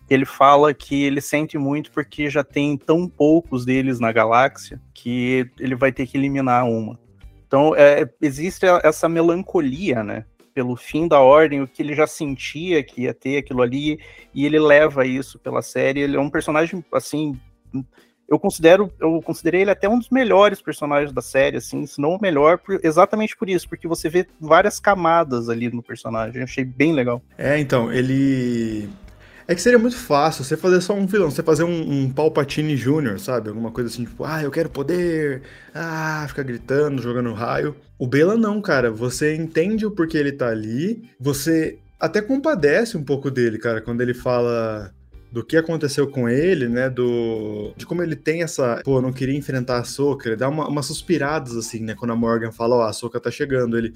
[0.08, 5.50] ele fala que ele sente muito porque já tem tão poucos deles na galáxia que
[5.58, 6.96] ele vai ter que eliminar uma.
[7.44, 12.84] Então, é, existe essa melancolia, né, pelo fim da ordem, o que ele já sentia
[12.84, 13.98] que ia ter aquilo ali,
[14.32, 16.02] e ele leva isso pela série.
[16.02, 17.36] Ele é um personagem, assim,
[18.28, 22.16] eu considero, eu considerei ele até um dos melhores personagens da série, assim, se não
[22.16, 26.44] o melhor, por, exatamente por isso, porque você vê várias camadas ali no personagem, eu
[26.44, 27.22] achei bem legal.
[27.36, 28.88] É, então, ele.
[29.46, 32.76] É que seria muito fácil você fazer só um vilão, você fazer um, um Palpatine
[32.76, 33.50] Jr., sabe?
[33.50, 35.42] Alguma coisa assim, tipo, ah, eu quero poder,
[35.74, 37.76] ah, ficar gritando, jogando raio.
[37.98, 43.04] O Bela não, cara, você entende o porquê ele tá ali, você até compadece um
[43.04, 44.90] pouco dele, cara, quando ele fala
[45.34, 46.88] do que aconteceu com ele, né?
[46.88, 47.74] Do.
[47.76, 48.80] De como ele tem essa.
[48.84, 50.28] Pô, não queria enfrentar a Soca.
[50.28, 51.96] Ele dá uma, umas suspiradas, assim, né?
[51.96, 53.76] Quando a Morgan fala, ó, oh, a Soca tá chegando.
[53.76, 53.92] Ele.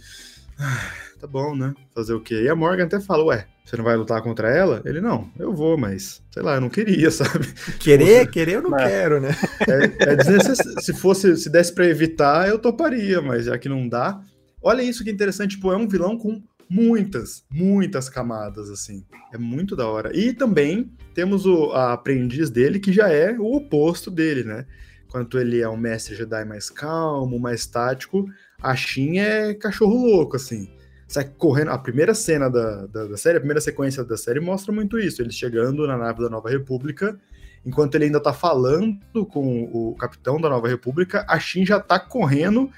[1.20, 1.74] tá bom, né?
[1.94, 2.42] Fazer o quê?
[2.42, 4.82] E a Morgan até fala, ué, você não vai lutar contra ela?
[4.84, 7.46] Ele, não, eu vou, mas, sei lá, eu não queria, sabe?
[7.78, 8.88] Querer, querer eu não é.
[8.88, 9.30] quero, né?
[9.60, 14.20] É, é se fosse, se desse pra evitar, eu toparia, mas já que não dá.
[14.60, 19.04] Olha isso que interessante, tipo, é um vilão com muitas, muitas camadas, assim.
[19.32, 20.16] É muito da hora.
[20.16, 24.66] E também temos o a aprendiz dele, que já é o oposto dele, né?
[25.06, 28.26] Enquanto ele é um mestre Jedi mais calmo, mais tático,
[28.62, 30.70] a Shin é cachorro louco, assim.
[31.08, 31.70] Sai correndo.
[31.70, 35.22] A primeira cena da, da, da, série, a primeira sequência da série mostra muito isso.
[35.22, 37.18] Eles chegando na nave da Nova República,
[37.64, 41.98] enquanto ele ainda tá falando com o capitão da Nova República, a Shin já tá
[41.98, 42.70] correndo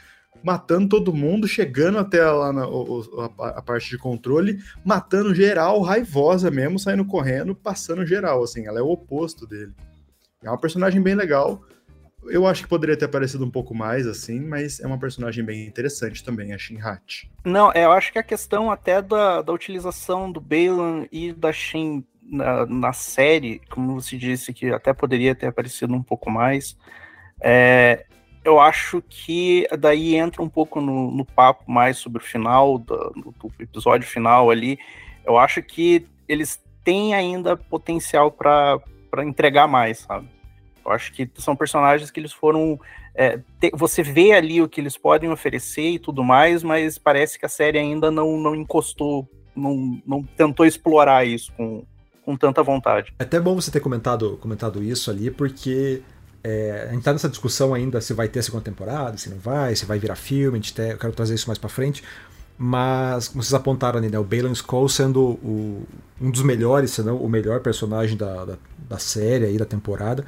[0.42, 6.50] matando todo mundo, chegando até lá na a, a, parte de controle, matando geral, raivosa
[6.50, 9.72] mesmo, saindo correndo, passando geral, assim, ela é o oposto dele.
[10.42, 11.62] É uma personagem bem legal.
[12.24, 15.66] Eu acho que poderia ter aparecido um pouco mais, assim, mas é uma personagem bem
[15.66, 17.30] interessante também, a Shin-Hat.
[17.44, 21.52] Não, é, eu acho que a questão até da, da utilização do Balan e da
[21.52, 26.76] Shin na, na, série, como você disse, que até poderia ter aparecido um pouco mais,
[27.42, 28.06] é,
[28.50, 33.34] eu acho que daí entra um pouco no, no papo mais sobre o final, do,
[33.38, 34.76] do, episódio final ali.
[35.24, 38.80] Eu acho que eles têm ainda potencial para
[39.18, 40.28] entregar mais, sabe?
[40.84, 42.80] Eu acho que são personagens que eles foram.
[43.14, 47.38] É, te, você vê ali o que eles podem oferecer e tudo mais, mas parece
[47.38, 51.84] que a série ainda não, não encostou, não, não tentou explorar isso com,
[52.24, 53.14] com tanta vontade.
[53.16, 56.02] É até bom você ter comentado, comentado isso ali, porque
[56.42, 59.38] é, a gente tá nessa discussão ainda se vai ter a segunda temporada, se não
[59.38, 62.02] vai, se vai virar filme, a gente tem, eu quero trazer isso mais para frente.
[62.62, 65.86] Mas, como vocês apontaram ali, né, o Balin Skull sendo o,
[66.20, 68.54] um dos melhores, se não o melhor personagem da, da,
[68.86, 70.26] da, série aí, da temporada.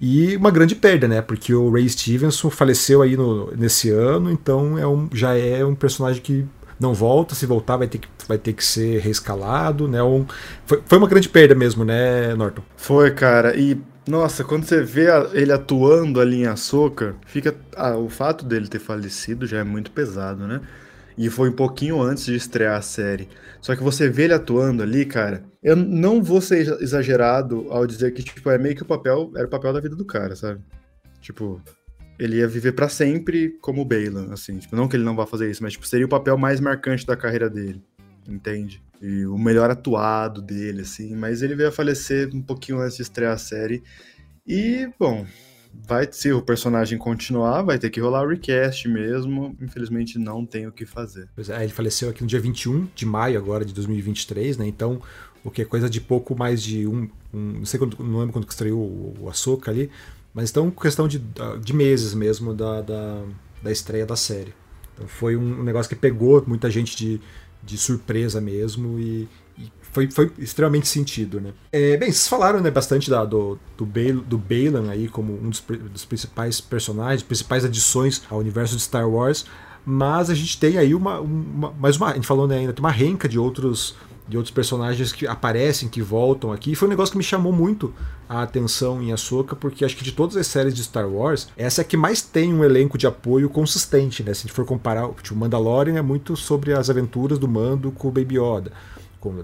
[0.00, 1.22] E uma grande perda, né?
[1.22, 5.74] Porque o Ray Stevenson faleceu aí no, nesse ano, então é um, já é um
[5.74, 6.44] personagem que
[6.80, 10.02] não volta, se voltar vai ter que, vai ter que ser reescalado, né?
[10.02, 10.26] Um,
[10.66, 12.62] foi, foi uma grande perda mesmo, né, Norton?
[12.76, 17.54] Foi, cara, e nossa, quando você vê ele atuando ali em Açúcar, fica.
[17.76, 20.60] Ah, o fato dele ter falecido já é muito pesado, né?
[21.16, 23.28] E foi um pouquinho antes de estrear a série.
[23.60, 25.44] Só que você vê ele atuando ali, cara.
[25.62, 29.32] Eu não vou ser exagerado ao dizer que, tipo, é meio que o papel.
[29.36, 30.60] Era o papel da vida do cara, sabe?
[31.20, 31.60] Tipo,
[32.18, 34.58] ele ia viver para sempre como Balan, assim.
[34.58, 37.04] Tipo, não que ele não vá fazer isso, mas, tipo, seria o papel mais marcante
[37.04, 37.82] da carreira dele.
[38.28, 38.82] Entende?
[39.00, 43.02] E o melhor atuado dele, assim, mas ele veio a falecer um pouquinho antes de
[43.02, 43.82] estrear a série.
[44.46, 45.26] E, bom,
[45.86, 49.56] vai se o personagem continuar, vai ter que rolar o recast mesmo.
[49.60, 51.28] Infelizmente não tem o que fazer.
[51.34, 54.66] Pois é, ele faleceu aqui no dia 21 de maio agora de 2023, né?
[54.66, 55.00] Então,
[55.44, 58.32] o que é coisa de pouco mais de um, um não sei quando, não lembro
[58.32, 58.80] quando que estreou
[59.20, 59.90] o, Ahsoka ali,
[60.34, 61.22] mas então questão de,
[61.62, 63.24] de meses mesmo da, da,
[63.62, 64.52] da estreia da série.
[64.94, 67.20] Então foi um negócio que pegou muita gente de
[67.62, 71.52] de surpresa mesmo e, e foi, foi extremamente sentido, né?
[71.72, 75.50] É, bem, vocês falaram né, bastante da, do, do, Bale, do Balan aí como um
[75.50, 79.44] dos, dos, principais personagens, principais adições ao universo de Star Wars,
[79.84, 82.84] mas a gente tem aí uma, uma mais uma, a gente falou né, ainda, tem
[82.84, 83.94] uma renca de outros
[84.28, 86.74] de outros personagens que aparecem, que voltam aqui.
[86.74, 87.94] Foi um negócio que me chamou muito
[88.28, 91.80] a atenção em Ahsoka, porque acho que de todas as séries de Star Wars, essa
[91.80, 94.34] é a que mais tem um elenco de apoio consistente, né?
[94.34, 98.08] Se a gente for comparar, tipo, Mandalorian é muito sobre as aventuras do Mando com
[98.08, 98.72] o Baby Yoda.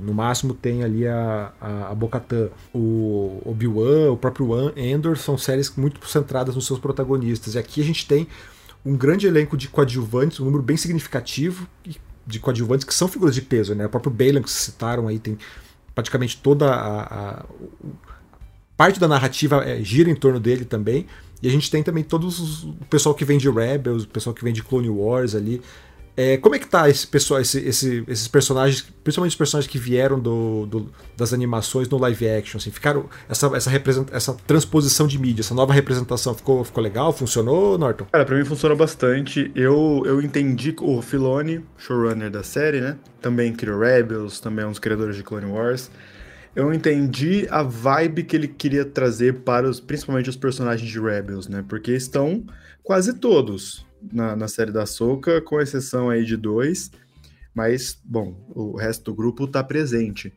[0.00, 5.74] No máximo tem ali a, a, a Bocatan, o Obi-Wan, o próprio Andor, são séries
[5.76, 7.54] muito centradas nos seus protagonistas.
[7.54, 8.28] E aqui a gente tem
[8.86, 11.66] um grande elenco de coadjuvantes, um número bem significativo,
[12.26, 13.86] de coadjuvantes que são figuras de peso, né?
[13.86, 15.36] O próprio Balan que citaram aí tem
[15.94, 17.44] praticamente toda a, a,
[18.76, 21.06] parte da narrativa é, gira em torno dele também.
[21.42, 24.32] E a gente tem também todos os, o pessoal que vem de Rebels, o pessoal
[24.32, 25.60] que vem de Clone Wars ali.
[26.16, 29.78] É, como é que tá esse pessoal, esse, esse, esses personagens, principalmente os personagens que
[29.78, 33.70] vieram do, do, das animações no live action, assim, ficaram essa, essa,
[34.12, 38.06] essa transposição de mídia, essa nova representação ficou, ficou legal, funcionou, Norton?
[38.12, 39.50] Cara, pra mim funcionou bastante.
[39.56, 42.96] Eu, eu entendi o Filoni, showrunner da série, né?
[43.20, 45.90] Também criou Rebels, também é um dos criadores de Clone Wars.
[46.56, 51.48] Eu entendi a vibe que ele queria trazer para os, principalmente os personagens de Rebels,
[51.48, 51.64] né?
[51.68, 52.44] Porque estão
[52.82, 56.92] quase todos na, na série da Soca, com exceção aí de dois.
[57.52, 60.32] Mas, bom, o resto do grupo está presente.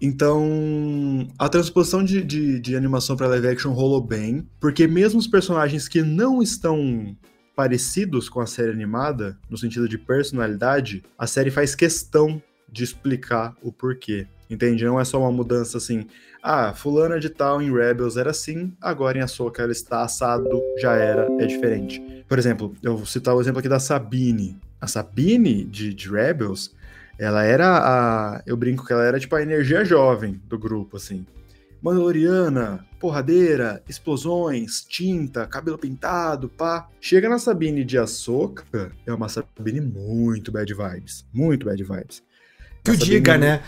[0.00, 5.26] Então, a transposição de, de, de animação para live action rolou bem, porque mesmo os
[5.26, 7.16] personagens que não estão
[7.56, 13.56] parecidos com a série animada, no sentido de personalidade, a série faz questão de explicar
[13.62, 14.28] o porquê.
[14.50, 14.84] Entende?
[14.84, 16.06] Não é só uma mudança assim,
[16.42, 20.94] ah, fulana de tal em Rebels era assim, agora em Ahsoka ela está assado, já
[20.94, 22.24] era, é diferente.
[22.28, 24.58] Por exemplo, eu vou citar o exemplo aqui da Sabine.
[24.80, 26.74] a Sabine de, de Rebels,
[27.18, 28.42] ela era a.
[28.46, 31.26] Eu brinco que ela era tipo a energia jovem do grupo, assim.
[31.82, 36.88] Mandaloriana, porradeira, explosões, tinta, cabelo pintado, pá.
[37.00, 41.24] Chega na Sabine de Ahsoka, é uma Sabine muito bad vibes.
[41.32, 42.22] Muito bad vibes.
[42.84, 43.62] Que o diga, né?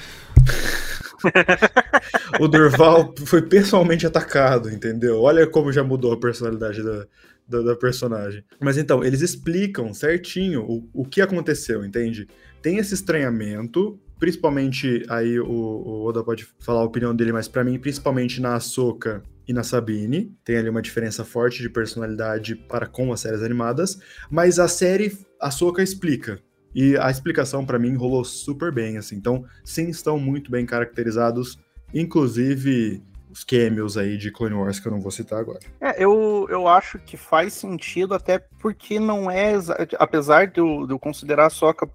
[2.40, 5.20] o Durval foi pessoalmente atacado, entendeu?
[5.20, 7.07] Olha como já mudou a personalidade da,
[7.46, 8.44] da, da personagem.
[8.61, 12.29] Mas então, eles explicam certinho o, o que aconteceu, entende?
[12.62, 17.64] Tem esse estranhamento, principalmente aí o, o Oda pode falar a opinião dele, mas para
[17.64, 22.87] mim, principalmente na Ahsoka e na Sabine, tem ali uma diferença forte de personalidade para
[22.87, 23.99] com as séries animadas,
[24.31, 26.38] mas a série Ahsoka explica,
[26.75, 29.17] e a explicação para mim rolou super bem, assim.
[29.17, 31.59] Então, sim, estão muito bem caracterizados,
[31.93, 35.61] inclusive os cameos aí de Clone Wars que eu não vou citar agora.
[35.81, 39.53] É, eu, eu acho que faz sentido até porque não é,
[39.99, 41.89] apesar de eu, de eu considerar a Soca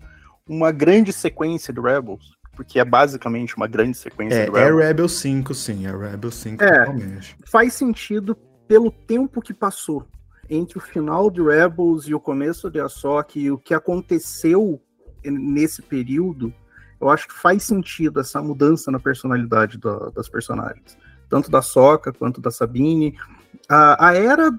[0.48, 4.82] uma grande sequência do Rebels, porque é basicamente uma grande sequência é, do Rebels.
[4.82, 7.38] É Rebels 5, sim, é Rebels 5 é, totalmente.
[7.46, 8.36] Faz sentido
[8.68, 10.08] pelo tempo que passou
[10.50, 14.82] entre o final de Rebels e o começo de Ahsoka e o que aconteceu
[15.24, 16.54] nesse período,
[17.00, 20.98] eu acho que faz sentido essa mudança na personalidade da, das personagens,
[21.30, 23.18] tanto da Soca quanto da Sabine.
[23.68, 24.52] A, a Era,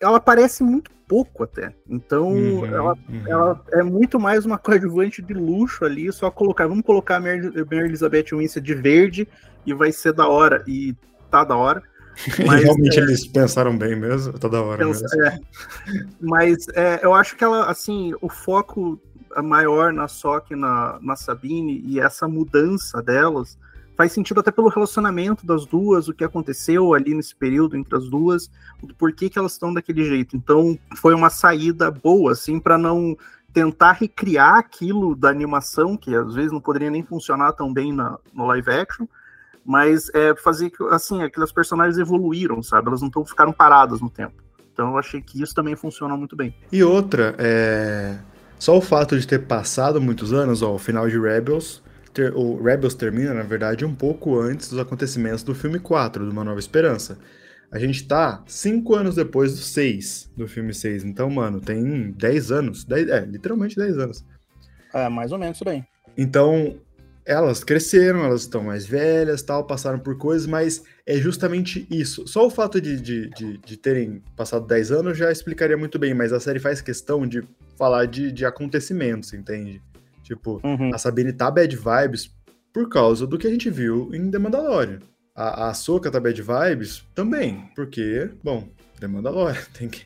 [0.00, 3.22] ela aparece muito pouco até, então uhum, ela, uhum.
[3.26, 7.50] ela, é muito mais uma coadjuvante de luxo ali, só colocar, vamos colocar a Mary,
[7.70, 9.28] Mary Elizabeth Winstead de verde
[9.66, 10.96] e vai ser da hora, e
[11.30, 11.82] tá da hora.
[12.46, 15.26] Mas, Realmente é, eles pensaram bem mesmo, toda hora pensa, mesmo.
[15.26, 15.40] É,
[16.20, 19.00] mas é, eu acho que ela, assim, o foco
[19.42, 23.56] maior na Sock na, na Sabine e essa mudança delas
[23.96, 28.08] faz sentido até pelo relacionamento das duas, o que aconteceu ali nesse período entre as
[28.08, 28.50] duas,
[28.82, 30.36] o porquê que elas estão daquele jeito.
[30.36, 33.16] Então, foi uma saída boa, assim, para não
[33.52, 38.18] tentar recriar aquilo da animação, que às vezes não poderia nem funcionar tão bem na,
[38.32, 39.06] no live action,
[39.64, 42.88] mas é fazer que, assim, aquelas personagens evoluíram, sabe?
[42.88, 44.42] Elas não tão, ficaram paradas no tempo.
[44.72, 46.54] Então eu achei que isso também funciona muito bem.
[46.70, 48.18] E outra, é...
[48.58, 52.34] só o fato de ter passado muitos anos, ó, o final de Rebels, ter...
[52.34, 56.44] o Rebels termina, na verdade, um pouco antes dos acontecimentos do filme 4, do Uma
[56.44, 57.18] Nova Esperança.
[57.70, 61.04] A gente tá cinco anos depois do 6, do filme 6.
[61.04, 62.84] Então, mano, tem 10 anos.
[62.84, 64.24] 10, é, literalmente 10 anos.
[64.92, 65.82] É, mais ou menos isso daí.
[66.16, 66.76] Então,
[67.24, 72.26] elas cresceram, elas estão mais velhas, tal, passaram por coisas, mas é justamente isso.
[72.26, 76.14] Só o fato de, de, de, de terem passado 10 anos já explicaria muito bem,
[76.14, 77.42] mas a série faz questão de
[77.76, 79.80] falar de, de acontecimentos, entende?
[80.22, 80.90] Tipo, uhum.
[80.92, 82.30] a Sabine tá bad vibes
[82.72, 84.98] por causa do que a gente viu em The Mandalorian.
[85.34, 88.68] A, a Soca tá bad vibes também, porque, bom,
[89.02, 89.60] The Mandalorian.
[89.76, 90.04] Tem que...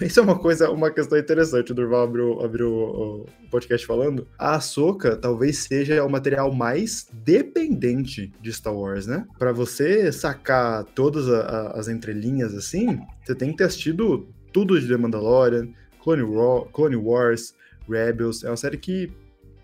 [0.00, 1.72] Isso é uma coisa, uma questão interessante.
[1.72, 4.26] O Durval abriu, abriu o podcast falando.
[4.38, 9.26] A Ahsoka talvez seja o material mais dependente de Star Wars, né?
[9.38, 14.80] Para você sacar todas a, a, as entrelinhas assim, você tem que ter assistido tudo
[14.80, 15.68] de The Mandalorian,
[16.02, 16.22] Clone,
[16.72, 17.54] Clone Wars,
[17.88, 18.44] Rebels.
[18.44, 19.12] É uma série que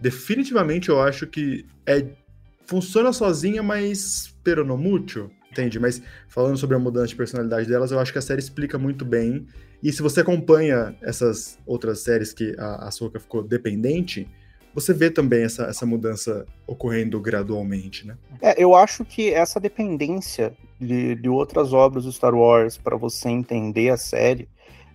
[0.00, 2.04] definitivamente eu acho que é
[2.66, 4.64] funciona sozinha, mas pero
[5.52, 5.78] Entende?
[5.78, 9.04] Mas falando sobre a mudança de personalidade delas, eu acho que a série explica muito
[9.04, 9.46] bem.
[9.82, 14.26] E se você acompanha essas outras séries que a Ahsoka ficou dependente,
[14.74, 18.16] você vê também essa, essa mudança ocorrendo gradualmente, né?
[18.40, 23.28] É, eu acho que essa dependência de, de outras obras do Star Wars para você
[23.28, 24.48] entender a série,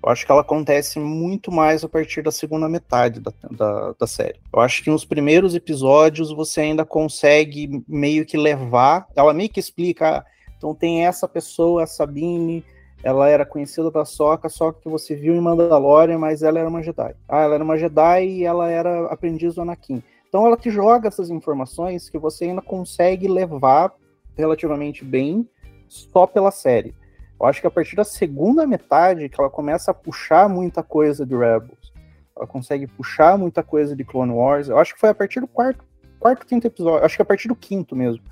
[0.04, 4.08] eu acho que ela acontece muito mais a partir da segunda metade da, da, da,
[4.08, 4.40] série.
[4.54, 9.08] Eu acho que nos primeiros episódios você ainda consegue meio que levar.
[9.16, 10.26] Ela meio que explica
[10.58, 12.66] então tem essa pessoa, a Sabine,
[13.04, 16.82] ela era conhecida da Soca, só que você viu em Mandalorian, mas ela era uma
[16.82, 17.16] Jedi.
[17.28, 20.02] Ah, ela era uma Jedi e ela era aprendiz do Anakin.
[20.28, 23.94] Então ela te joga essas informações que você ainda consegue levar
[24.36, 25.48] relativamente bem
[25.88, 26.94] só pela série.
[27.40, 31.26] Eu acho que a partir da segunda metade que ela começa a puxar muita coisa
[31.26, 31.94] de Rebels.
[32.36, 34.70] Ela consegue puxar muita coisa de Clone Wars.
[34.70, 35.86] Eu acho que foi a partir do quarto,
[36.20, 37.06] quarto, quinto episódio.
[37.06, 38.24] Acho que a partir do quinto mesmo.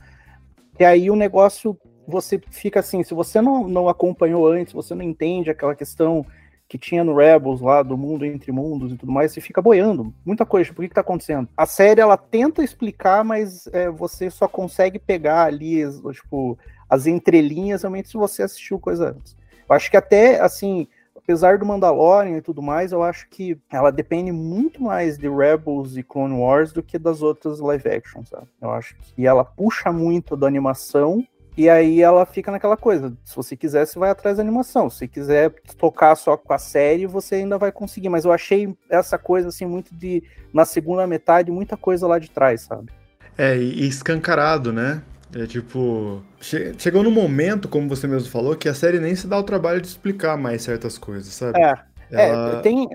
[0.80, 5.04] E aí o negócio você fica assim, se você não, não acompanhou antes, você não
[5.04, 6.26] entende aquela questão
[6.68, 10.14] que tinha no Rebels lá, do mundo entre mundos e tudo mais, você fica boiando.
[10.26, 11.48] Muita coisa, tipo, o que, que tá acontecendo?
[11.56, 16.58] A série, ela tenta explicar, mas é, você só consegue pegar ali, tipo,
[16.90, 19.38] as entrelinhas, realmente, se você assistiu coisa antes.
[19.70, 23.92] Eu acho que até, assim, apesar do Mandalorian e tudo mais, eu acho que ela
[23.92, 28.48] depende muito mais de Rebels e Clone Wars do que das outras live action, sabe?
[28.62, 31.26] Eu acho que ela puxa muito da animação
[31.58, 33.14] E aí ela fica naquela coisa.
[33.24, 34.90] Se você quiser, você vai atrás da animação.
[34.90, 38.10] Se quiser tocar só com a série, você ainda vai conseguir.
[38.10, 42.30] Mas eu achei essa coisa assim muito de na segunda metade muita coisa lá de
[42.30, 42.92] trás, sabe?
[43.38, 45.02] É, e escancarado, né?
[45.34, 46.24] É tipo.
[46.40, 49.44] Che chegou no momento, como você mesmo falou, que a série nem se dá o
[49.44, 51.60] trabalho de explicar mais certas coisas, sabe?
[51.60, 51.74] É.
[52.16, 52.58] Ela...
[52.58, 52.90] É, tem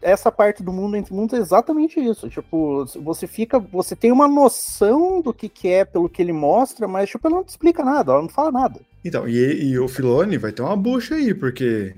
[0.00, 2.28] essa parte do mundo entre mundos é exatamente isso.
[2.28, 6.86] Tipo, você fica, você tem uma noção do que, que é pelo que ele mostra,
[6.86, 8.80] mas tipo, ela não te explica nada, ela não fala nada.
[9.04, 11.94] Então, e, e o Filone vai ter uma bucha aí, porque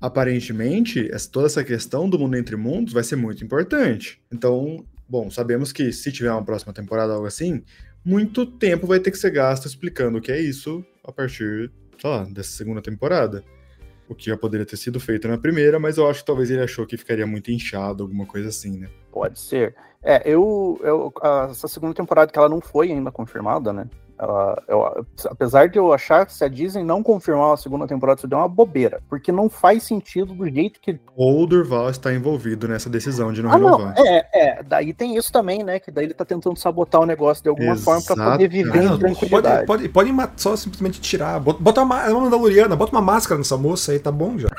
[0.00, 4.20] aparentemente toda essa questão do mundo entre mundos vai ser muito importante.
[4.32, 7.62] Então, bom, sabemos que se tiver uma próxima temporada algo assim,
[8.04, 12.10] muito tempo vai ter que ser gasto explicando o que é isso a partir, sei
[12.10, 13.44] lá, dessa segunda temporada.
[14.10, 16.60] O que já poderia ter sido feito na primeira, mas eu acho que talvez ele
[16.60, 18.88] achou que ficaria muito inchado, alguma coisa assim, né?
[19.12, 19.72] Pode ser.
[20.02, 21.12] É, eu, eu
[21.48, 23.88] essa segunda temporada que ela não foi ainda confirmada, né?
[24.20, 28.18] Ela, eu, apesar de eu achar que se a Disney não confirmar a segunda temporada,
[28.18, 31.00] isso deu uma bobeira, porque não faz sentido do jeito que.
[31.16, 33.94] Ou o Durval está envolvido nessa decisão de não ah, renovar.
[33.96, 34.06] Não.
[34.06, 35.80] É, é, daí tem isso também, né?
[35.80, 37.82] Que daí ele tá tentando sabotar o negócio de alguma Exato.
[37.82, 39.66] forma para poder viver não, em tranquilidade.
[39.66, 41.40] Pode, pode, pode só simplesmente tirar.
[41.40, 44.50] Bota uma, é uma Mandaloriana, bota uma máscara nessa moça aí, tá bom já.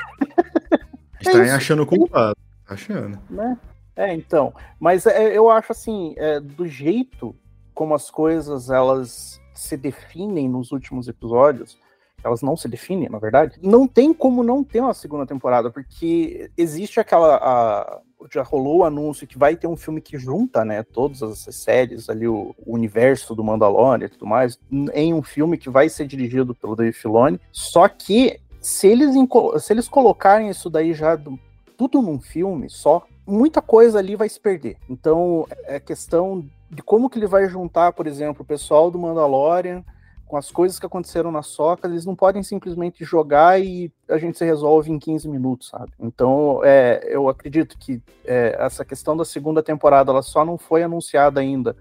[1.20, 2.34] Está é achando culpado.
[2.66, 3.16] Tá achando.
[3.30, 3.56] Né?
[3.94, 4.52] É, então.
[4.80, 7.32] Mas é, eu acho assim, é, do jeito
[7.74, 11.78] como as coisas elas se definem nos últimos episódios,
[12.24, 16.50] elas não se definem, na verdade, não tem como não ter uma segunda temporada, porque
[16.56, 17.36] existe aquela.
[17.36, 18.00] A,
[18.30, 22.08] já rolou o anúncio que vai ter um filme que junta, né, todas essas séries
[22.08, 24.56] ali, o, o universo do Mandalorian e tudo mais,
[24.94, 27.40] em um filme que vai ser dirigido pelo Dave Filoni.
[27.50, 29.12] Só que se eles,
[29.58, 31.36] se eles colocarem isso daí já do,
[31.76, 34.76] tudo num filme só, muita coisa ali vai se perder.
[34.88, 39.84] Então, é questão de como que ele vai juntar, por exemplo, o pessoal do Mandalorian
[40.26, 44.38] com as coisas que aconteceram na Soca, eles não podem simplesmente jogar e a gente
[44.38, 45.92] se resolve em 15 minutos, sabe?
[46.00, 50.82] Então, é, eu acredito que é, essa questão da segunda temporada, ela só não foi
[50.82, 51.76] anunciada ainda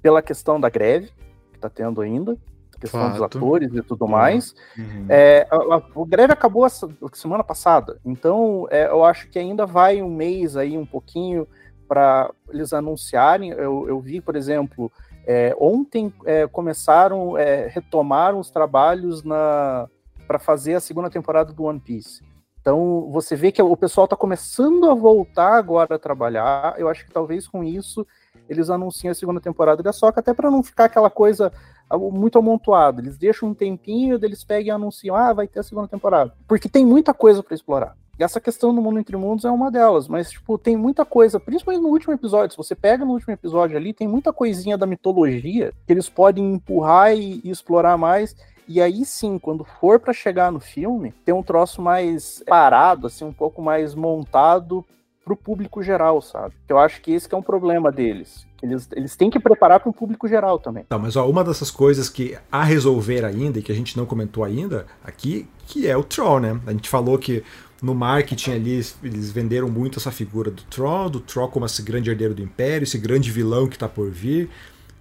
[0.00, 1.12] pela questão da greve,
[1.52, 2.38] que tá tendo ainda,
[2.80, 3.12] questão Fato.
[3.12, 4.54] dos atores e tudo mais.
[4.78, 5.04] Uhum.
[5.10, 6.70] É, a, a, a, greve acabou a
[7.12, 11.46] semana passada, então é, eu acho que ainda vai um mês aí, um pouquinho,
[11.86, 13.50] para eles anunciarem.
[13.50, 14.90] Eu, eu, vi, por exemplo,
[15.26, 21.80] é, ontem é, começaram, é, retomaram os trabalhos para fazer a segunda temporada do One
[21.80, 22.24] Piece.
[22.60, 26.74] Então você vê que o pessoal está começando a voltar agora a trabalhar.
[26.76, 28.04] Eu acho que talvez com isso
[28.48, 31.52] eles anunciem a segunda temporada da Soca, até para não ficar aquela coisa
[31.94, 33.00] muito amontoada.
[33.00, 36.32] Eles deixam um tempinho, eles pegam e anunciam, ah, vai ter a segunda temporada.
[36.48, 37.96] Porque tem muita coisa para explorar.
[38.18, 41.82] Essa questão do mundo entre mundos é uma delas, mas, tipo, tem muita coisa, principalmente
[41.82, 42.52] no último episódio.
[42.52, 46.54] Se você pega no último episódio ali, tem muita coisinha da mitologia que eles podem
[46.54, 48.34] empurrar e, e explorar mais.
[48.66, 53.24] E aí sim, quando for para chegar no filme, tem um troço mais parado, assim,
[53.24, 54.84] um pouco mais montado
[55.26, 56.54] pro público geral, sabe?
[56.68, 58.46] Eu acho que esse que é um problema deles.
[58.62, 60.84] Eles, eles têm que preparar para o público geral também.
[60.84, 64.06] Tá, mas ó, uma dessas coisas que a resolver ainda, e que a gente não
[64.06, 66.60] comentou ainda aqui, que é o Troll, né?
[66.64, 67.42] A gente falou que
[67.82, 72.10] no marketing ali eles venderam muito essa figura do Troll, do Troll como esse grande
[72.10, 74.48] herdeiro do Império, esse grande vilão que está por vir,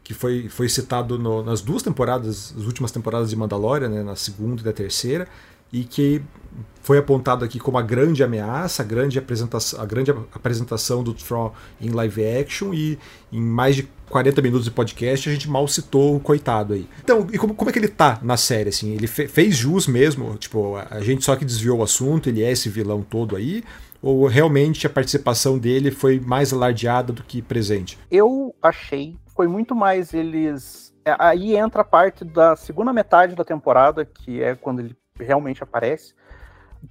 [0.03, 4.15] que foi, foi citado no, nas duas temporadas, as últimas temporadas de Mandalorian, né, na
[4.15, 5.27] segunda e na terceira,
[5.75, 6.21] e que
[6.81, 11.51] foi apontado aqui como a grande ameaça, a grande apresentação, a grande apresentação do Tron
[11.81, 12.97] em live action e
[13.29, 16.87] em mais de 40 minutos de podcast a gente mal citou o coitado aí.
[17.03, 18.93] Então, e como, como é que ele tá na série, assim?
[18.93, 20.37] Ele fe, fez jus mesmo?
[20.37, 23.63] Tipo, a gente só que desviou o assunto, ele é esse vilão todo aí?
[24.01, 27.97] Ou realmente a participação dele foi mais alardeada do que presente?
[28.09, 30.93] Eu achei, foi muito mais eles...
[31.03, 35.63] É, aí entra a parte da segunda metade da temporada, que é quando ele realmente
[35.63, 36.13] aparece,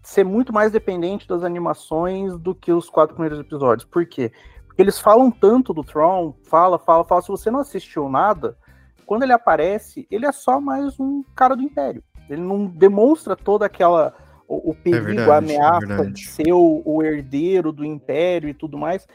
[0.02, 3.84] ser muito mais dependente das animações do que os quatro primeiros episódios.
[3.84, 4.32] Por quê?
[4.66, 7.22] Porque eles falam tanto do Tron, fala, fala, fala.
[7.22, 8.56] Se você não assistiu nada,
[9.06, 12.02] quando ele aparece, ele é só mais um cara do Império.
[12.28, 14.14] Ele não demonstra toda aquela.
[14.48, 18.48] O, o perigo, é verdade, a ameaça é de ser o, o, herdeiro do Império
[18.48, 19.06] e tudo mais.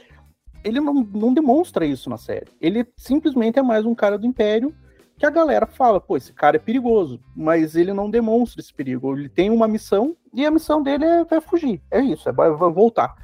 [0.63, 2.51] Ele não, não demonstra isso na série.
[2.59, 4.73] Ele simplesmente é mais um cara do Império
[5.19, 9.17] que a galera fala, pô, esse cara é perigoso, mas ele não demonstra esse perigo.
[9.17, 11.81] Ele tem uma missão e a missão dele é, é fugir.
[11.91, 13.15] É isso, é vai voltar.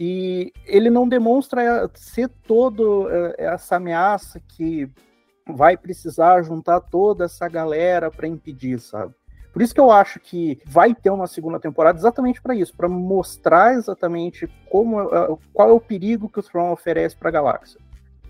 [0.00, 4.90] E ele não demonstra ser todo é, essa ameaça que
[5.46, 9.14] vai precisar juntar toda essa galera para impedir, sabe?
[9.52, 12.88] Por isso que eu acho que vai ter uma segunda temporada exatamente para isso, para
[12.88, 14.98] mostrar exatamente como
[15.52, 17.80] qual é o perigo que o Tron oferece para a galáxia.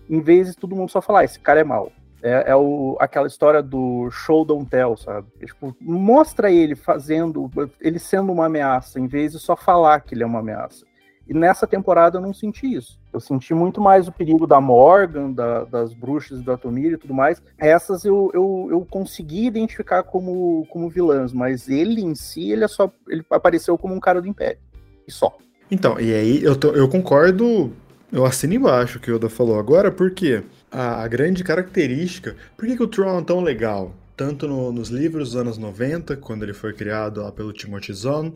[0.09, 1.93] Em vez de todo mundo só falar, esse cara é mau
[2.23, 5.29] É, é o, aquela história do show don't tell, sabe?
[5.41, 7.51] É, tipo, mostra ele fazendo,
[7.81, 10.85] ele sendo uma ameaça, em vez de só falar que ele é uma ameaça.
[11.29, 12.99] E nessa temporada eu não senti isso.
[13.13, 17.13] Eu senti muito mais o perigo da Morgan, da, das bruxas do Atomir e tudo
[17.13, 17.43] mais.
[17.59, 22.69] Essas eu, eu, eu consegui identificar como, como vilãs, mas ele em si, ele é
[22.69, 22.91] só.
[23.07, 24.59] Ele apareceu como um cara do Império.
[25.07, 25.37] E só.
[25.71, 27.75] Então, e aí eu, tô, eu concordo,
[28.11, 32.37] eu assino embaixo o que o Oda falou agora, porque a, a grande característica.
[32.57, 33.95] Por que, que o Tron é tão legal?
[34.17, 38.33] Tanto no, nos livros dos anos 90, quando ele foi criado lá pelo Timothy Zahn,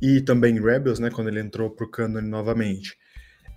[0.00, 2.96] e também Rebels, né, quando ele entrou pro canon novamente.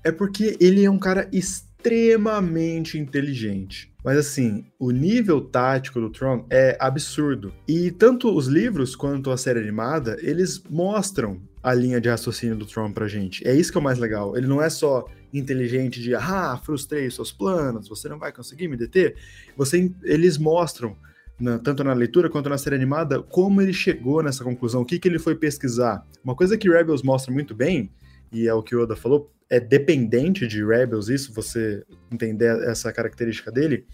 [0.03, 3.91] É porque ele é um cara extremamente inteligente.
[4.03, 7.53] Mas assim, o nível tático do Tron é absurdo.
[7.67, 12.65] E tanto os livros quanto a série animada, eles mostram a linha de raciocínio do
[12.65, 13.45] Tron pra gente.
[13.45, 14.37] É isso que é o mais legal.
[14.37, 18.77] Ele não é só inteligente de ah, frustrei seus planos, você não vai conseguir me
[18.77, 19.15] deter.
[19.55, 20.95] Você, eles mostram
[21.39, 24.99] na, tanto na leitura quanto na série animada, como ele chegou nessa conclusão, o que,
[24.99, 26.05] que ele foi pesquisar.
[26.23, 27.91] Uma coisa que Rebels mostra muito bem,
[28.31, 32.91] e é o que o Oda falou, é dependente de Rebels, isso, você entender essa
[32.91, 33.85] característica dele,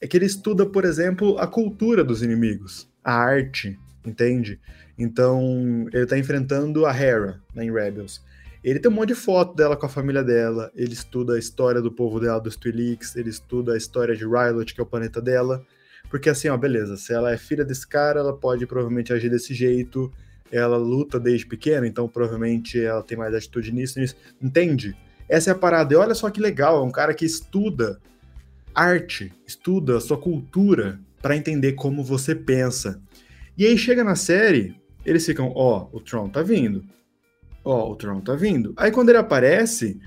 [0.00, 4.60] é que ele estuda, por exemplo, a cultura dos inimigos, a arte, entende?
[4.96, 8.22] Então, ele tá enfrentando a Hera, né, em Rebels.
[8.62, 11.80] Ele tem um monte de foto dela com a família dela, ele estuda a história
[11.80, 15.20] do povo dela, dos Twilix, ele estuda a história de Rylot, que é o planeta
[15.22, 15.64] dela,
[16.10, 19.54] porque assim, ó, beleza, se ela é filha desse cara, ela pode provavelmente agir desse
[19.54, 20.12] jeito.
[20.50, 24.16] Ela luta desde pequena, então provavelmente ela tem mais atitude nisso, nisso.
[24.40, 24.96] Entende?
[25.28, 25.92] Essa é a parada.
[25.92, 28.00] E olha só que legal, é um cara que estuda
[28.74, 32.98] arte, estuda a sua cultura para entender como você pensa.
[33.58, 36.82] E aí chega na série, eles ficam, ó, oh, o Tron tá vindo.
[37.68, 38.72] Ó, o Tron tá vindo.
[38.78, 40.00] Aí quando ele aparece,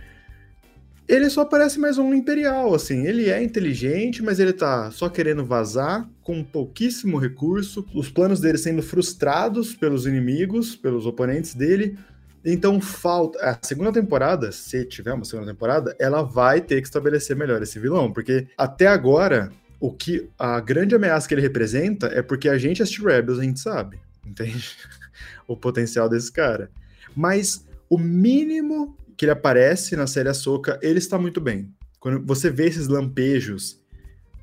[1.07, 3.05] ele só parece mais um imperial, assim.
[3.05, 8.57] Ele é inteligente, mas ele tá só querendo vazar, com pouquíssimo recurso, os planos dele
[8.57, 11.99] sendo frustrados pelos inimigos, pelos oponentes dele.
[12.43, 13.38] Então falta.
[13.47, 17.78] A segunda temporada, se tiver uma segunda temporada, ela vai ter que estabelecer melhor esse
[17.78, 19.51] vilão, porque até agora.
[19.84, 23.43] O que a grande ameaça que ele representa é porque a gente assiste Rebels, a
[23.43, 24.78] gente sabe, entende?
[25.47, 26.70] o potencial desse cara.
[27.16, 31.74] Mas o mínimo que ele aparece na série Ahsoka, ele está muito bem.
[31.99, 33.80] Quando você vê esses lampejos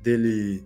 [0.01, 0.63] dele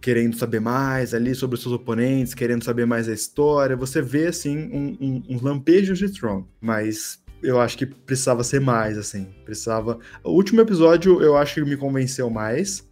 [0.00, 4.28] querendo saber mais ali sobre os seus oponentes, querendo saber mais a história, você vê,
[4.28, 9.28] assim, um, um, uns lampejos de Tron, mas eu acho que precisava ser mais, assim,
[9.44, 9.98] precisava...
[10.24, 12.88] O último episódio eu acho que me convenceu mais,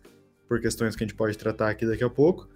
[0.47, 2.49] por questões que a gente pode tratar aqui daqui a pouco,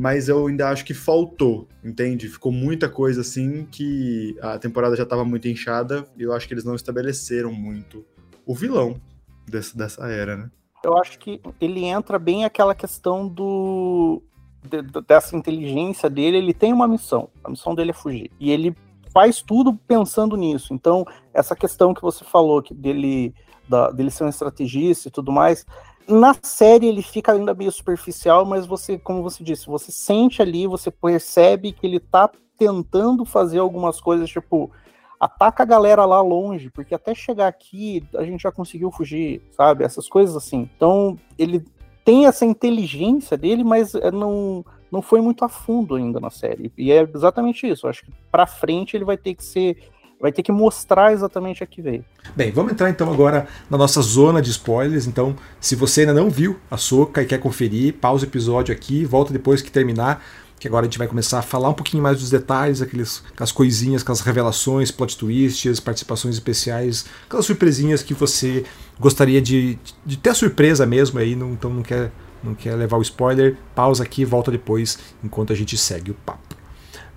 [0.00, 2.26] mas eu ainda acho que faltou, entende?
[2.26, 6.54] Ficou muita coisa assim que a temporada já estava muito inchada e eu acho que
[6.54, 8.02] eles não estabeleceram muito
[8.46, 8.98] o vilão
[9.46, 10.50] desse, dessa era, né?
[10.82, 14.22] Eu acho que ele entra bem aquela questão do
[14.64, 17.28] de, dessa inteligência dele, ele tem uma missão.
[17.44, 18.30] A missão dele é fugir.
[18.40, 18.74] E ele
[19.12, 20.72] faz tudo pensando nisso.
[20.72, 23.34] Então, essa questão que você falou que dele
[23.68, 25.66] da, dele ser um estrategista e tudo mais,
[26.10, 30.66] na série ele fica ainda meio superficial, mas você, como você disse, você sente ali,
[30.66, 34.70] você percebe que ele tá tentando fazer algumas coisas, tipo,
[35.18, 39.84] ataca a galera lá longe, porque até chegar aqui a gente já conseguiu fugir, sabe?
[39.84, 40.68] Essas coisas assim.
[40.76, 41.64] Então, ele
[42.04, 46.72] tem essa inteligência dele, mas é, não, não foi muito a fundo ainda na série.
[46.76, 47.86] E é exatamente isso.
[47.86, 49.76] Eu acho que pra frente ele vai ter que ser
[50.20, 52.04] vai ter que mostrar exatamente a que veio.
[52.36, 55.06] Bem, vamos entrar então agora na nossa zona de spoilers.
[55.06, 59.04] Então, se você ainda não viu a Soca e quer conferir, pausa o episódio aqui,
[59.04, 60.22] volta depois que terminar,
[60.58, 63.50] que agora a gente vai começar a falar um pouquinho mais dos detalhes, aqueles, aquelas
[63.50, 68.64] coisinhas, aquelas revelações, plot twists, participações especiais, aquelas surpresinhas que você
[68.98, 72.12] gostaria de, de ter surpresa mesmo aí, não, então não quer,
[72.44, 76.59] não quer levar o spoiler, pausa aqui, volta depois enquanto a gente segue o papo.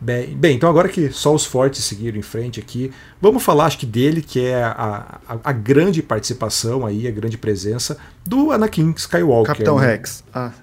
[0.04, 2.92] Bem, bem, então agora que só os fortes seguiram em frente aqui,
[3.22, 7.38] vamos falar acho que dele, que é a, a, a grande participação aí, a grande
[7.38, 9.48] presença do Anakin Skywalker.
[9.48, 9.88] Capitão né?
[9.88, 10.22] Rex.
[10.34, 10.52] Ah,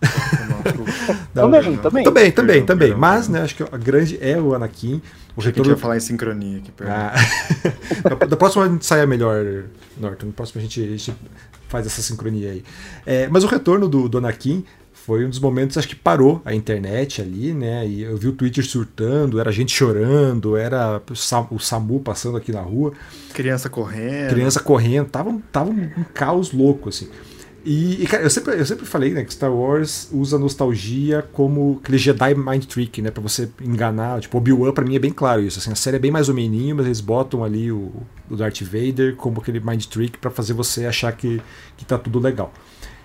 [1.35, 2.05] não, também, não, também.
[2.05, 2.95] Também, também, também.
[2.95, 5.01] Mas, né, acho que a grande é o Anakin.
[5.35, 5.71] O retorno...
[5.71, 6.71] a gente falar em sincronia aqui.
[6.83, 7.15] Ah.
[8.29, 9.43] da próxima a gente saia melhor,
[9.97, 10.27] Norton.
[10.27, 11.15] Da próxima a gente, a gente
[11.67, 12.65] faz essa sincronia aí.
[13.07, 14.67] É, mas o retorno do, do Anakin
[15.05, 17.87] foi um dos momentos acho que parou a internet ali, né?
[17.87, 21.01] E eu vi o Twitter surtando, era gente chorando, era
[21.51, 22.93] o SAMU passando aqui na rua.
[23.33, 24.31] Criança correndo.
[24.31, 27.09] Criança correndo, tava, tava um, caos louco, assim.
[27.65, 31.79] E, e, cara, eu sempre, eu sempre falei né, que Star Wars usa nostalgia como
[31.83, 33.11] aquele Jedi Mind Trick, né?
[33.11, 34.21] Pra você enganar.
[34.21, 35.59] Tipo, Obi-Wan pra mim é bem claro isso.
[35.59, 37.93] Assim, a série é bem mais ou menos, mas eles botam ali o,
[38.31, 41.41] o Darth Vader como aquele Mind Trick para fazer você achar que,
[41.77, 42.53] que tá tudo legal.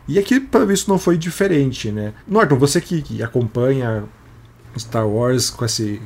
[0.07, 2.13] E aqui, pelo visto, não foi diferente, né?
[2.27, 4.05] Norton, você que, que acompanha
[4.77, 6.01] Star Wars com esse,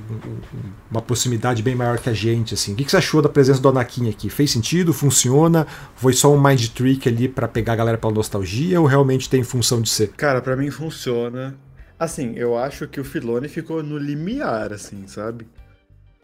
[0.89, 2.73] uma proximidade bem maior que a gente, assim.
[2.73, 4.29] O que você achou da presença do Anakin aqui?
[4.29, 4.93] Fez sentido?
[4.93, 5.65] Funciona?
[5.95, 9.43] Foi só um mind trick ali para pegar a galera pela nostalgia ou realmente tem
[9.43, 10.09] função de ser?
[10.09, 11.57] Cara, para mim funciona.
[11.97, 15.47] Assim, eu acho que o Filone ficou no limiar, assim, sabe?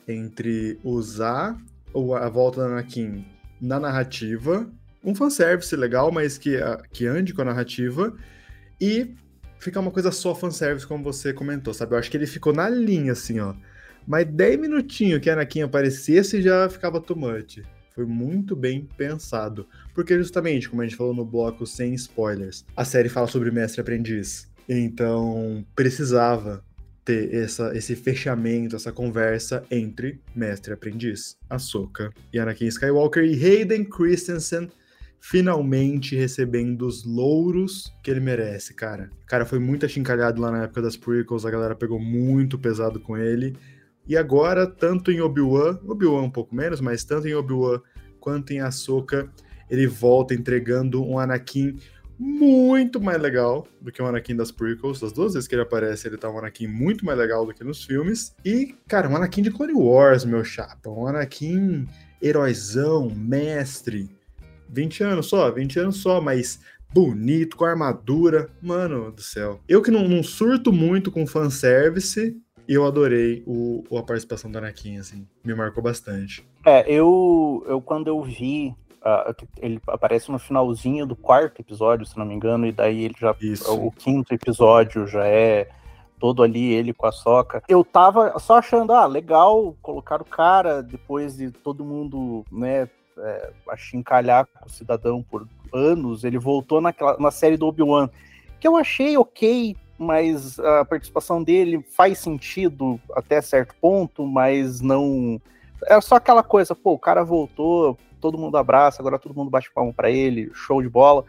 [0.07, 1.57] Entre usar
[1.93, 3.26] a volta do Anakin
[3.59, 4.67] na narrativa,
[5.06, 6.58] um fanservice legal, mas que,
[6.91, 8.14] que ande com a narrativa,
[8.82, 9.16] e
[9.60, 11.93] ficar uma coisa só fanservice, como você comentou, sabe?
[11.93, 13.53] Eu acho que ele ficou na linha, assim, ó.
[14.08, 17.62] Mas 10 minutinhos que a Anakin aparecesse já ficava too much.
[17.93, 19.68] Foi muito bem pensado.
[19.93, 23.82] Porque justamente, como a gente falou no bloco sem spoilers, a série fala sobre mestre
[23.82, 24.47] aprendiz.
[24.68, 26.64] Então, precisava
[27.03, 33.34] ter essa, esse fechamento, essa conversa entre mestre e aprendiz, Ahsoka e Anakin Skywalker e
[33.34, 34.70] Hayden Christensen
[35.28, 39.09] finalmente recebendo os louros que ele merece, cara.
[39.26, 43.17] Cara, foi muito achincalhado lá na época das prequels, a galera pegou muito pesado com
[43.17, 43.57] ele.
[44.07, 47.82] E agora, tanto em Obi-Wan, Obi-Wan um pouco menos, mas tanto em Obi-Wan
[48.19, 49.28] quanto em Ahsoka,
[49.67, 51.76] ele volta entregando um Anakin
[52.19, 54.99] muito mais legal do que o Anakin das prequels.
[54.99, 57.63] Das duas vezes que ele aparece, ele tá um Anakin muito mais legal do que
[57.63, 58.36] nos filmes.
[58.45, 60.88] E, cara, um Anakin de Clone Wars, meu chapa.
[60.88, 61.88] Um Anakin
[62.21, 64.14] heróizão, mestre.
[64.76, 66.59] 20 anos só, 20 anos só, mas
[66.93, 68.49] bonito, com armadura.
[68.61, 69.59] Mano do céu.
[69.67, 72.36] Eu que não, não surto muito com fanservice,
[72.67, 75.28] eu adorei o, a participação do Anakin, assim.
[75.43, 76.45] Me marcou bastante.
[76.65, 82.17] É, eu, eu quando eu vi Uh, ele aparece no finalzinho do quarto episódio, se
[82.17, 83.36] não me engano, e daí ele já.
[83.39, 83.71] Isso.
[83.71, 85.69] O quinto episódio já é
[86.19, 87.61] todo ali, ele com a soca.
[87.67, 93.51] Eu tava só achando, ah, legal colocar o cara depois de todo mundo, né, é,
[93.70, 96.24] achincalhar o cidadão por anos.
[96.24, 98.09] Ele voltou naquela, na série do Obi-Wan,
[98.59, 105.41] que eu achei ok, mas a participação dele faz sentido até certo ponto, mas não.
[105.88, 109.72] É só aquela coisa, pô, o cara voltou, todo mundo abraça, agora todo mundo bate
[109.72, 111.24] palma para ele, show de bola.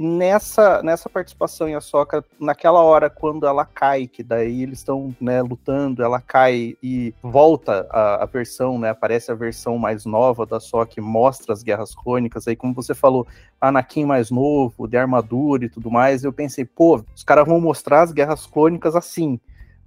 [0.00, 5.42] Nessa, nessa participação em Ahsoka, naquela hora quando ela cai, que daí eles estão né,
[5.42, 10.58] lutando, ela cai e volta a, a, versão, né, aparece a versão mais nova da
[10.58, 13.26] Ahsoka que mostra as guerras crônicas, aí como você falou,
[13.60, 18.02] Anakin mais novo, de armadura e tudo mais, eu pensei, pô, os caras vão mostrar
[18.02, 19.40] as guerras crônicas assim,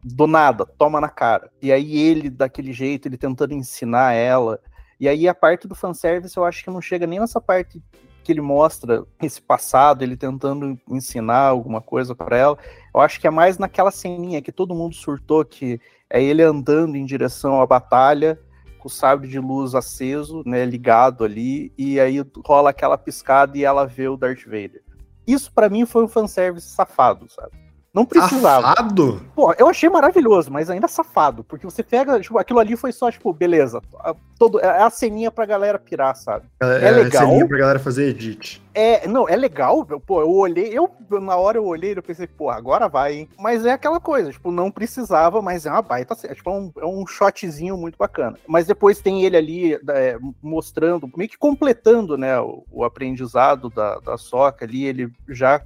[0.03, 1.49] do nada, toma na cara.
[1.61, 4.59] E aí ele, daquele jeito, ele tentando ensinar ela,
[4.99, 7.81] e aí a parte do fanservice eu acho que não chega nem nessa parte
[8.23, 12.57] que ele mostra esse passado, ele tentando ensinar alguma coisa para ela.
[12.93, 16.95] Eu acho que é mais naquela ceninha que todo mundo surtou, que é ele andando
[16.95, 18.39] em direção à batalha,
[18.79, 23.63] com o sabre de luz aceso, né, ligado ali, e aí rola aquela piscada e
[23.63, 24.83] ela vê o Darth Vader.
[25.25, 27.60] Isso para mim foi um fanservice safado, sabe?
[27.93, 28.67] Não precisava.
[28.67, 29.21] Safado?
[29.35, 31.43] Pô, eu achei maravilhoso, mas ainda safado.
[31.43, 33.81] Porque você pega, tipo, aquilo ali foi só, tipo, beleza.
[33.99, 36.45] A, todo, é a ceninha pra galera pirar, sabe?
[36.61, 37.21] É, é legal.
[37.21, 38.63] É a ceninha pra galera fazer edit.
[38.73, 39.85] É, não, é legal.
[39.85, 40.89] Pô, eu olhei, eu,
[41.21, 43.29] na hora eu olhei, eu pensei, pô, agora vai, hein?
[43.37, 46.15] Mas é aquela coisa, tipo, não precisava, mas é uma baita.
[46.23, 48.37] É, tipo, é um, é um shotzinho muito bacana.
[48.47, 53.99] Mas depois tem ele ali é, mostrando, meio que completando, né, o, o aprendizado da,
[53.99, 55.61] da Soca ali, ele já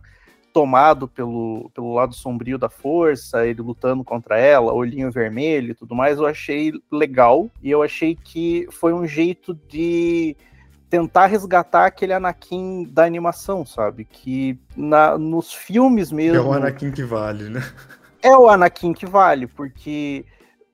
[0.56, 5.94] tomado pelo, pelo lado sombrio da força, ele lutando contra ela, olhinho vermelho e tudo
[5.94, 10.34] mais, eu achei legal e eu achei que foi um jeito de
[10.90, 14.06] tentar resgatar aquele Anakin da animação, sabe?
[14.06, 16.38] Que na, nos filmes mesmo.
[16.38, 17.62] É o Anakin que vale, né?
[18.24, 20.24] É o Anakin que vale, porque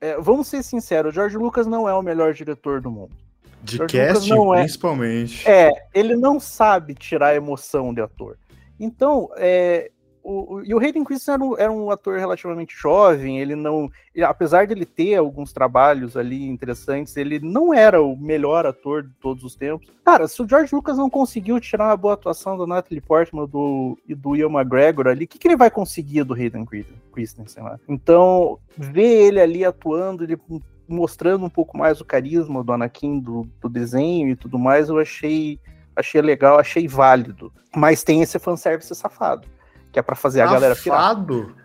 [0.00, 3.16] é, vamos ser sinceros, o George Lucas não é o melhor diretor do mundo.
[3.64, 5.48] De George casting, é principalmente.
[5.48, 8.36] É, ele não sabe tirar emoção de ator.
[8.78, 9.90] Então, é,
[10.24, 13.90] o, e o Hayden Christensen era um, era um, ator relativamente jovem, ele não.
[14.14, 19.02] Ele, apesar de ele ter alguns trabalhos ali interessantes, ele não era o melhor ator
[19.02, 19.88] de todos os tempos.
[20.04, 23.98] Cara, se o George Lucas não conseguiu tirar uma boa atuação da Natalie Portman do,
[24.06, 26.66] e do Ian McGregor ali, o que, que ele vai conseguir do Hayden
[27.12, 27.80] Christensen lá?
[27.88, 30.38] Então, ver ele ali atuando, ele
[30.86, 34.98] mostrando um pouco mais o carisma do Anakin, do, do desenho e tudo mais, eu
[34.98, 35.58] achei
[35.96, 37.52] achei legal, achei válido.
[37.74, 39.48] Mas tem esse fanservice safado,
[39.90, 40.50] que é para fazer safado?
[40.50, 41.56] a galera Safado?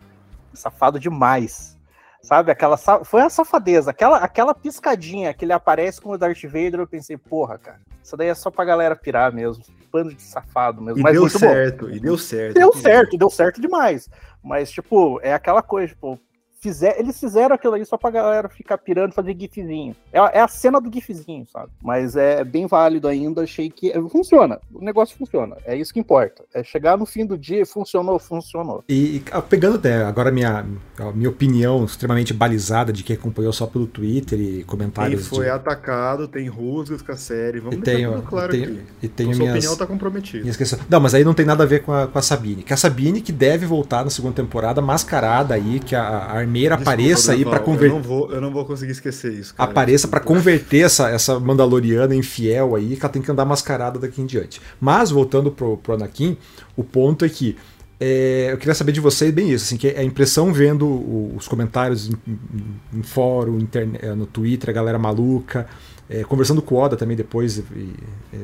[0.54, 1.78] Safado demais.
[2.22, 6.80] Sabe, aquela foi a safadeza, aquela aquela piscadinha que ele aparece com o Darth Vader,
[6.80, 10.82] eu pensei, porra, cara, isso daí é só pra galera pirar mesmo, pano de safado
[10.82, 11.00] mesmo.
[11.00, 11.92] E Mas deu certo, bom.
[11.92, 12.54] e deu certo.
[12.56, 14.10] Deu certo, deu certo demais.
[14.44, 16.20] Mas, tipo, é aquela coisa, tipo,
[16.60, 19.96] fizer, eles fizeram aquilo aí só pra galera ficar pirando, fazer gifzinho.
[20.12, 21.72] É, é, a cena do gifzinho, sabe?
[21.82, 24.60] Mas é bem válido ainda, achei que funciona.
[24.74, 25.58] O negócio funciona.
[25.66, 26.44] É isso que importa.
[26.54, 28.84] É chegar no fim do dia, funcionou, funcionou.
[28.90, 30.66] E, e pegando até agora minha,
[30.98, 35.28] a minha opinião extremamente balizada de quem acompanhou só pelo Twitter e comentários.
[35.28, 35.52] Quem foi de...
[35.52, 37.60] atacado, tem rusgas com a série.
[37.60, 38.86] Vamos e tenho, tudo claro e tenho, aqui.
[39.04, 39.38] E tenho minhas...
[39.38, 40.48] sua opinião tá comprometida.
[40.90, 42.64] Não, mas aí não tem nada a ver com a, com a Sabine.
[42.64, 46.76] Que a Sabine que deve voltar na segunda temporada mascarada aí, que a, a armeira
[46.76, 47.90] Desculpa, apareça aí para converter.
[47.90, 49.54] Eu não, vou, eu não vou conseguir esquecer isso.
[49.54, 49.70] Cara.
[49.70, 54.22] Apareça para converter essa, essa Mandaloriana infiel aí, que ela tem que andar mascarada daqui
[54.22, 54.62] em diante.
[54.80, 56.38] Mas, voltando pro, pro Anakin,
[56.76, 57.56] o ponto é que
[58.00, 60.88] é, eu queria saber de vocês bem isso, assim, que a impressão vendo
[61.36, 65.68] os comentários em, em, em fórum, internet, no Twitter, a galera maluca,
[66.08, 67.94] é, conversando com o Oda também depois, e,
[68.32, 68.38] é,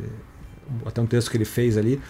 [0.86, 2.02] até um texto que ele fez ali,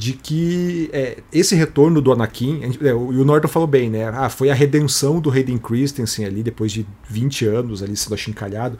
[0.00, 4.08] de que é, esse retorno do Anakin, é, o Norton falou bem, né?
[4.08, 8.78] Ah, foi a redenção do Hayden Christensen ali, depois de 20 anos ali sendo achincalhado.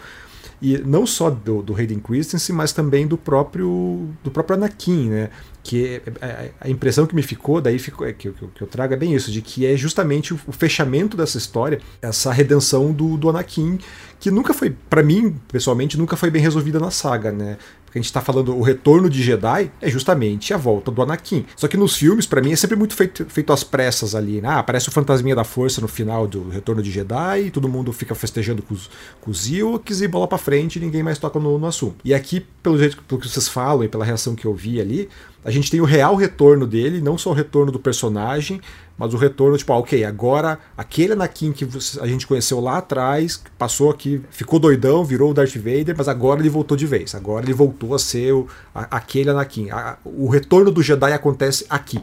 [0.63, 5.31] E não só do, do Hayden Christensen, mas também do próprio do próprio Anakin, né?
[5.63, 8.67] Que é, é, a impressão que me ficou, daí ficou, é, que, que, que, eu
[8.67, 12.93] trago é bem isso, de que é justamente o, o fechamento dessa história, essa redenção
[12.93, 13.79] do, do Anakin,
[14.21, 17.57] que nunca foi, para mim, pessoalmente, nunca foi bem resolvida na saga, né?
[17.87, 21.45] Porque a gente tá falando o retorno de Jedi é justamente a volta do Anakin.
[21.57, 24.49] Só que nos filmes, para mim, é sempre muito feito, feito às pressas ali, né?
[24.49, 28.15] Ah, aparece o fantasminha da força no final do retorno de Jedi, todo mundo fica
[28.15, 28.91] festejando com os,
[29.21, 31.97] com os Ewoks e bola pra frente e ninguém mais toca no, no assunto.
[32.05, 35.09] E aqui, pelo jeito pelo que vocês falam e pela reação que eu vi ali,
[35.45, 38.61] a gente tem o real retorno dele, não só o retorno do personagem,
[39.01, 41.67] mas o retorno, tipo, ah, ok, agora aquele Anakin que
[42.03, 46.39] a gente conheceu lá atrás, passou aqui, ficou doidão, virou o Darth Vader, mas agora
[46.39, 47.15] ele voltou de vez.
[47.15, 49.71] Agora ele voltou a ser o, a, aquele Anakin.
[49.71, 51.99] A, o retorno do Jedi acontece aqui.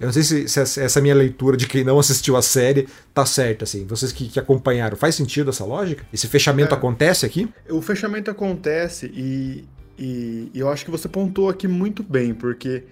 [0.00, 3.24] Eu não sei se, se, essa minha leitura de quem não assistiu a série tá
[3.24, 3.86] certa, assim.
[3.86, 6.04] Vocês que, que acompanharam, faz sentido essa lógica?
[6.12, 7.48] Esse fechamento é, acontece aqui?
[7.70, 9.64] O fechamento acontece e,
[9.96, 12.82] e, e eu acho que você pontuou aqui muito bem, porque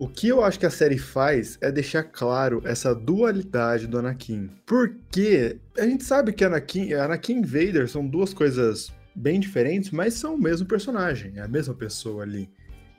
[0.00, 4.48] o que eu acho que a série faz é deixar claro essa dualidade do Anakin.
[4.64, 10.14] Porque a gente sabe que Anakin, Anakin e Vader são duas coisas bem diferentes, mas
[10.14, 12.48] são o mesmo personagem, é a mesma pessoa ali.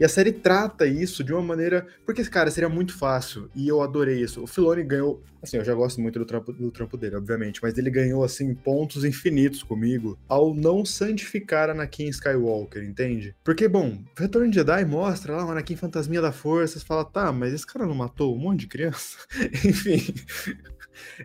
[0.01, 1.85] E a série trata isso de uma maneira.
[2.07, 3.51] Porque, cara, seria muito fácil.
[3.53, 4.41] E eu adorei isso.
[4.41, 5.21] O Filoni ganhou.
[5.43, 7.59] Assim, eu já gosto muito do trampo, do trampo dele, obviamente.
[7.61, 13.35] Mas ele ganhou, assim, pontos infinitos comigo ao não santificar Anakin Skywalker, entende?
[13.43, 16.79] Porque, bom, Retorno de Jedi mostra lá o Anakin fantasminha da força.
[16.79, 19.19] Você fala, tá, mas esse cara não matou um monte de criança?
[19.63, 20.15] Enfim.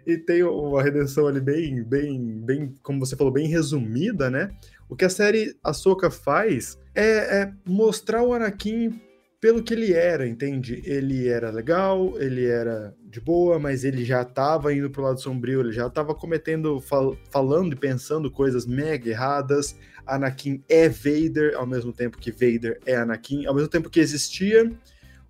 [0.06, 4.54] e tem uma redenção ali bem, bem, bem, como você falou, bem resumida, né?
[4.86, 9.00] O que a série Ahsoka faz é, é mostrar o Anakin
[9.40, 10.82] pelo que ele era, entende?
[10.84, 15.60] Ele era legal, ele era de boa, mas ele já estava indo pro lado sombrio,
[15.60, 19.76] ele já estava cometendo, fal falando e pensando coisas mega erradas.
[20.06, 24.70] Anakin é Vader, ao mesmo tempo que Vader é Anakin, ao mesmo tempo que existia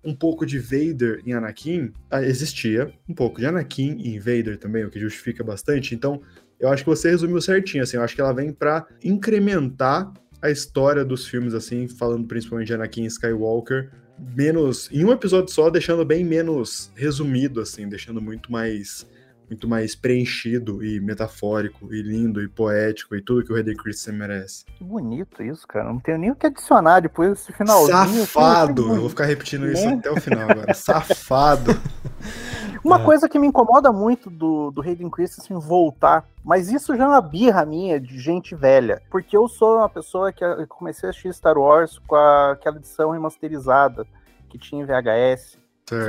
[0.03, 4.85] um pouco de Vader em Anakin, ah, existia um pouco de Anakin em Vader também,
[4.85, 5.93] o que justifica bastante.
[5.93, 6.21] Então,
[6.59, 10.11] eu acho que você resumiu certinho, assim, eu acho que ela vem para incrementar
[10.41, 13.91] a história dos filmes, assim, falando principalmente de Anakin Skywalker,
[14.35, 14.89] menos.
[14.91, 19.05] em um episódio só, deixando bem menos resumido, assim, deixando muito mais.
[19.49, 24.19] Muito mais preenchido e metafórico e lindo e poético e tudo que o Hayden Christensen
[24.19, 24.65] merece.
[24.65, 25.85] Que bonito isso, cara.
[25.85, 28.25] Não tenho nem o que adicionar depois desse finalzinho.
[28.25, 28.81] Safado!
[28.93, 30.73] Eu vou ficar repetindo isso até o final agora.
[30.75, 31.71] Safado!
[32.83, 33.03] Uma é.
[33.03, 37.21] coisa que me incomoda muito do, do Hayden Christensen voltar, mas isso já é uma
[37.21, 41.57] birra minha de gente velha, porque eu sou uma pessoa que comecei a assistir Star
[41.57, 44.05] Wars com a, aquela edição remasterizada
[44.49, 45.57] que tinha em VHS,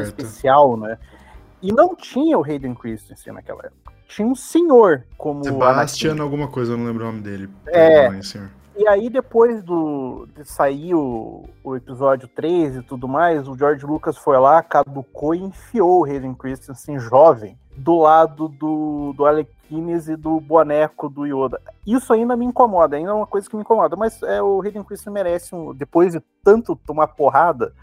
[0.02, 0.98] especial, né?
[1.60, 3.92] E não tinha o Hayden Christensen naquela época.
[4.06, 7.50] Tinha um senhor como Sebastian alguma coisa, eu não lembro o nome dele.
[7.66, 8.50] É, senhor.
[8.78, 13.84] E aí, depois do, de sair o, o episódio 3 e tudo mais, o George
[13.84, 19.50] Lucas foi lá, caducou e enfiou o Hayden Christensen jovem do lado do, do Alec
[19.68, 21.60] Guinness e do boneco do Yoda.
[21.84, 24.84] Isso ainda me incomoda, ainda é uma coisa que me incomoda, mas é, o Hayden
[24.84, 27.74] Christensen merece, um, depois de tanto tomar porrada,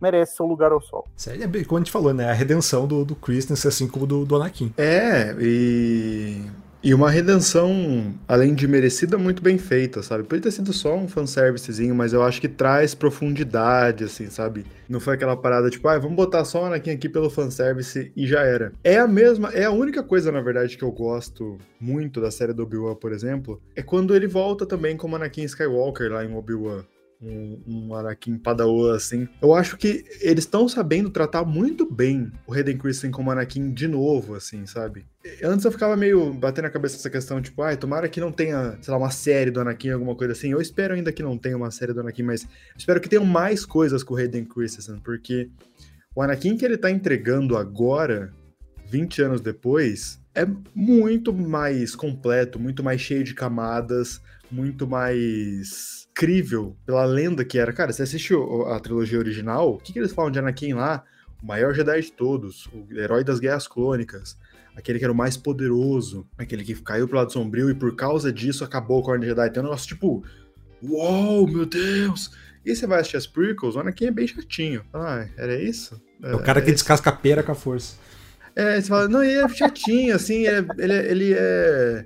[0.00, 1.08] merece seu lugar ao sol.
[1.16, 2.30] Sério, é como a gente falou, né?
[2.30, 4.72] A redenção do, do Christensen, assim como do, do Anakin.
[4.78, 6.46] É, e
[6.86, 10.22] e uma redenção, além de merecida, muito bem feita, sabe?
[10.22, 14.64] Pode ter sido só um fanservicezinho, mas eu acho que traz profundidade, assim, sabe?
[14.88, 18.24] Não foi aquela parada tipo, ah, vamos botar só o Anakin aqui pelo fanservice e
[18.24, 18.72] já era.
[18.84, 22.52] É a mesma, é a única coisa, na verdade, que eu gosto muito da série
[22.52, 26.84] do Obi-Wan, por exemplo, é quando ele volta também como Anakin Skywalker lá em Obi-Wan.
[27.26, 29.28] Um, um Anakin Padawan, assim.
[29.42, 33.88] Eu acho que eles estão sabendo tratar muito bem o Hayden Christensen como Anakin de
[33.88, 35.04] novo, assim, sabe?
[35.42, 38.78] Antes eu ficava meio batendo a cabeça essa questão, tipo, ai, tomara que não tenha,
[38.80, 40.52] sei lá, uma série do Anakin, alguma coisa assim.
[40.52, 42.46] Eu espero ainda que não tenha uma série do Anakin, mas
[42.76, 45.50] espero que tenham mais coisas com o Hayden Christensen, porque
[46.14, 48.32] o Anakin que ele tá entregando agora,
[48.88, 54.20] 20 anos depois, é muito mais completo, muito mais cheio de camadas,
[54.50, 57.72] muito mais crível pela lenda que era.
[57.72, 59.74] Cara, você assistiu a trilogia original?
[59.74, 61.04] O que, que eles falam de Anakin lá?
[61.42, 64.36] O maior Jedi de todos, o herói das guerras clônicas,
[64.74, 68.32] aquele que era o mais poderoso, aquele que caiu pro lado sombrio e por causa
[68.32, 69.50] disso acabou com a Ordem Jedi.
[69.50, 70.24] Tem um negócio tipo,
[70.82, 72.30] uou, meu Deus!
[72.64, 74.84] E você vai assistir as prequels, o Anakin é bem chatinho.
[74.92, 76.00] Ah, era isso?
[76.22, 77.96] É o cara que descasca a pera com a força.
[78.56, 82.04] É, você fala, não, ele é chatinho, assim, ele, é, ele, é, ele é.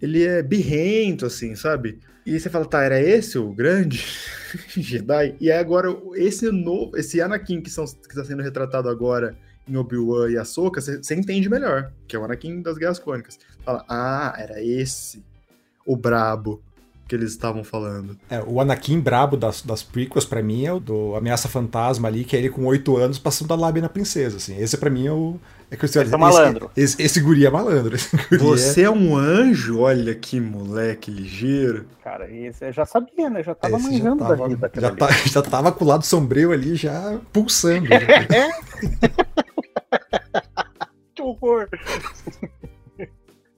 [0.00, 1.98] Ele é birrento, assim, sabe?
[2.24, 4.04] E você fala, tá, era esse o grande
[4.76, 5.36] Jedi?
[5.40, 9.36] E agora, esse novo, esse Anakin que, são, que está sendo retratado agora
[9.68, 13.38] em Obi-Wan e Ahsoka, você, entende melhor, que é o Anakin das Guerras Clônicas.
[13.64, 15.24] Fala, ah, era esse
[15.86, 16.60] o brabo
[17.06, 18.18] que eles estavam falando.
[18.28, 22.24] É, o Anakin brabo das, das prequels, para mim, é o do Ameaça Fantasma ali,
[22.24, 24.58] que é ele com oito anos passando a lábia na princesa, assim.
[24.58, 25.38] Esse para mim é o...
[25.70, 26.70] É que esse, é malandro.
[26.76, 27.96] Esse, esse, esse guri é malandro.
[28.30, 28.84] Guri Você é...
[28.84, 28.90] é...
[28.90, 29.80] um anjo?
[29.80, 31.86] Olha que moleque ligeiro.
[32.04, 33.42] Cara, esse eu já sabia, né?
[33.42, 34.70] Já tava esse manjando já tava, da vida.
[34.74, 37.86] Já, tá, já tava com o lado sombrio ali, já pulsando.
[37.88, 37.98] Já.
[41.14, 41.68] que horror!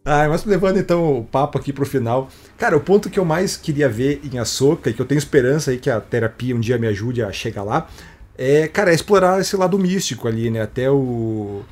[0.04, 2.30] Ah, mas levando então o papo aqui pro final.
[2.56, 5.70] Cara, o ponto que eu mais queria ver em Ahsoka, e que eu tenho esperança
[5.70, 7.86] aí que a terapia um dia me ajude a chegar lá,
[8.38, 10.62] é, cara, é explorar esse lado místico ali, né?
[10.62, 11.62] Até o,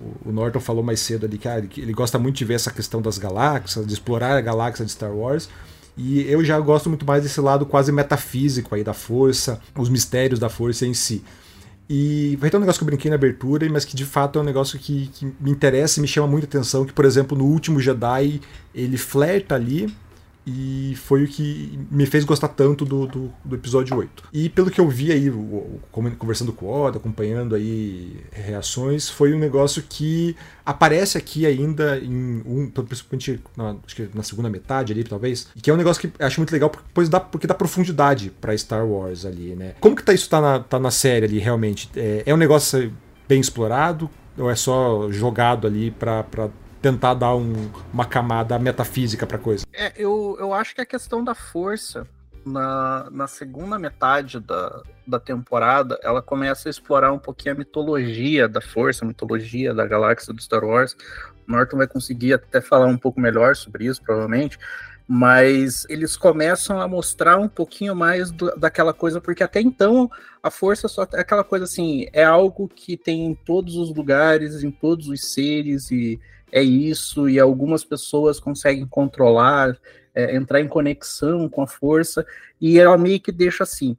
[0.00, 3.02] o, o Norton falou mais cedo ali, que ele gosta muito de ver essa questão
[3.02, 5.48] das galáxias, de explorar a galáxia de Star Wars.
[5.96, 10.38] E eu já gosto muito mais desse lado quase metafísico aí da força, os mistérios
[10.38, 11.24] da força em si.
[11.88, 14.42] E vai ter um negócio que eu brinquei na abertura, mas que de fato é
[14.42, 17.44] um negócio que, que me interessa e me chama muita atenção, que, por exemplo, no
[17.44, 18.40] último Jedi,
[18.74, 19.94] ele flerta ali
[20.46, 24.28] e foi o que me fez gostar tanto do, do, do, episódio 8.
[24.32, 25.28] E pelo que eu vi aí,
[25.90, 32.42] conversando com o Oda, acompanhando aí reações, foi um negócio que aparece aqui ainda em
[32.46, 36.22] um, principalmente na, acho que na segunda metade ali, talvez, que é um negócio que
[36.22, 39.74] acho muito legal porque dá, porque dá profundidade para Star Wars ali, né?
[39.80, 41.90] Como que tá isso tá na, tá na série ali, realmente?
[41.96, 42.92] É, é um negócio
[43.28, 44.08] bem explorado?
[44.38, 46.22] Ou é só jogado ali para
[46.86, 49.66] tentar dar um, uma camada metafísica pra coisa.
[49.72, 52.06] É, eu, eu acho que a questão da força,
[52.44, 58.48] na, na segunda metade da, da temporada, ela começa a explorar um pouquinho a mitologia
[58.48, 60.96] da força, a mitologia da galáxia do Star Wars.
[61.48, 64.56] O Norton vai conseguir até falar um pouco melhor sobre isso, provavelmente
[65.08, 70.10] mas eles começam a mostrar um pouquinho mais do, daquela coisa, porque até então
[70.42, 74.64] a força só é aquela coisa assim, é algo que tem em todos os lugares,
[74.64, 76.18] em todos os seres, e
[76.56, 79.76] é isso, e algumas pessoas conseguem controlar,
[80.14, 82.24] é, entrar em conexão com a força,
[82.58, 83.94] e ela meio que deixa assim.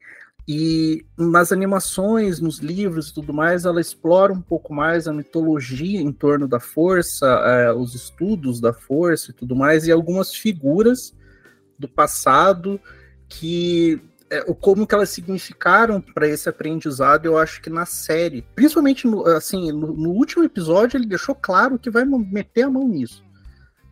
[0.47, 6.01] E nas animações, nos livros e tudo mais, ela explora um pouco mais a mitologia
[6.01, 11.13] em torno da força, é, os estudos da força e tudo mais, e algumas figuras
[11.77, 12.81] do passado
[13.29, 19.07] que é, como que elas significaram para esse aprendizado, eu acho que na série, principalmente
[19.07, 23.23] no, assim, no, no, último episódio, ele deixou claro que vai meter a mão nisso.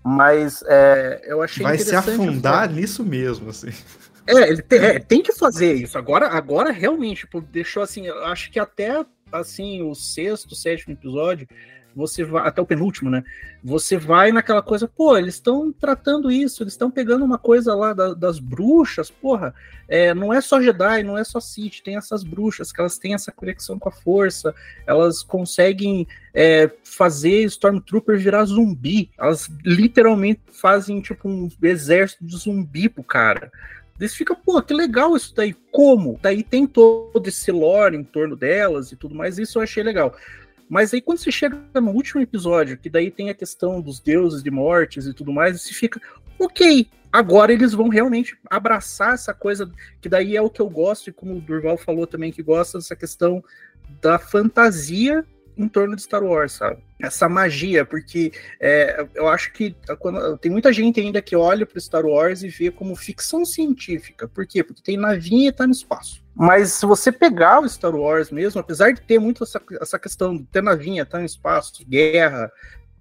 [0.04, 3.72] Mas é, eu achei vai se afundar nisso mesmo, assim.
[4.28, 5.98] É, ele tem, é, tem, que fazer isso.
[5.98, 11.48] Agora, agora realmente, tipo, deixou assim, eu acho que até assim o sexto, sétimo episódio
[11.96, 13.24] você vai, até o penúltimo, né?
[13.64, 17.93] Você vai naquela coisa, pô, eles estão tratando isso, eles estão pegando uma coisa lá
[17.93, 19.56] da, das bruxas, porra,
[19.88, 23.14] é, não é só Jedi, não é só Sith, tem essas bruxas que elas têm
[23.14, 24.54] essa conexão com a força,
[24.86, 32.89] elas conseguem é, fazer Stormtrooper virar zumbi, elas literalmente fazem tipo um exército de zumbi
[32.89, 33.52] pro cara.
[34.00, 35.56] Eles fica, pô, que legal isso daí.
[35.72, 36.20] Como?
[36.22, 39.39] Daí tem todo esse lore em torno delas e tudo mais.
[39.39, 40.14] Isso eu achei legal.
[40.70, 44.41] Mas aí quando você chega no último episódio, que daí tem a questão dos deuses
[44.41, 46.01] de mortes e tudo mais, você fica,
[46.39, 51.09] ok, agora eles vão realmente abraçar essa coisa, que daí é o que eu gosto,
[51.09, 53.43] e como o Durval falou também que gosta dessa questão
[54.01, 55.26] da fantasia
[55.58, 56.82] em torno de Star Wars, sabe?
[56.99, 61.80] Essa magia, porque é, eu acho que quando, tem muita gente ainda que olha para
[61.80, 64.28] Star Wars e vê como ficção científica.
[64.28, 64.64] Por quê?
[64.64, 66.24] Porque tem navinha e tá no espaço.
[66.36, 70.36] Mas se você pegar o Star Wars mesmo, apesar de ter muito essa, essa questão
[70.36, 72.51] de ter navinha, tá no espaço, guerra,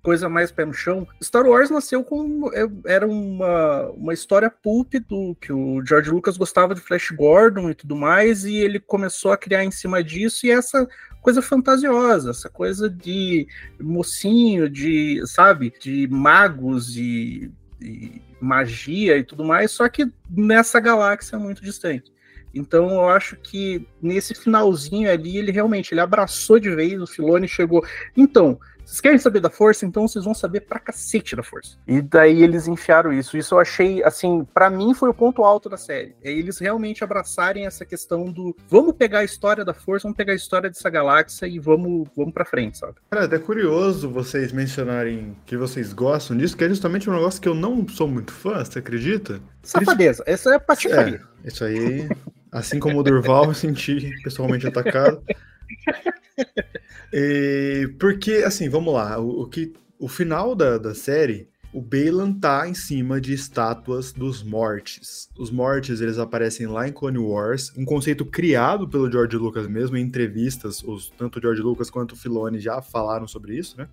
[0.05, 2.51] coisa mais pé no chão, Star Wars nasceu com.
[2.53, 7.71] É, era uma, uma história pulp do que o George Lucas gostava de Flash Gordon
[7.71, 10.87] e tudo mais, e ele começou a criar em cima disso, e essa
[11.23, 13.49] coisa fantasiosa, essa coisa de
[13.81, 17.51] mocinho, de, sabe, de magos e,
[17.81, 22.13] e magia e tudo mais, só que nessa galáxia muito distante.
[22.55, 27.49] Então eu acho que nesse finalzinho ali, ele realmente ele abraçou de vez, o Filone
[27.49, 27.85] chegou.
[28.17, 29.87] Então, vocês querem saber da força?
[29.87, 31.77] Então vocês vão saber pra cacete da força.
[31.87, 33.37] E daí eles enfiaram isso.
[33.37, 36.15] Isso eu achei, assim, para mim foi o ponto alto da série.
[36.23, 40.33] É eles realmente abraçarem essa questão do vamos pegar a história da força, vamos pegar
[40.33, 42.95] a história dessa galáxia e vamos, vamos pra frente, sabe?
[43.11, 47.41] Cara, é até curioso vocês mencionarem que vocês gostam disso, que é justamente um negócio
[47.41, 49.41] que eu não sou muito fã, você acredita?
[49.63, 51.23] Safadeza, essa é patifaria.
[51.43, 52.09] É, isso aí,
[52.53, 55.23] assim como o Durval, eu senti pessoalmente atacado.
[57.17, 62.33] E, porque, assim, vamos lá, o, o, que, o final da, da série, o Balan
[62.33, 65.29] tá em cima de estátuas dos mortes.
[65.39, 69.97] Os mortes, eles aparecem lá em Clone Wars, um conceito criado pelo George Lucas mesmo,
[69.97, 73.89] em entrevistas, os, tanto o George Lucas quanto o Filoni já falaram sobre isso, né?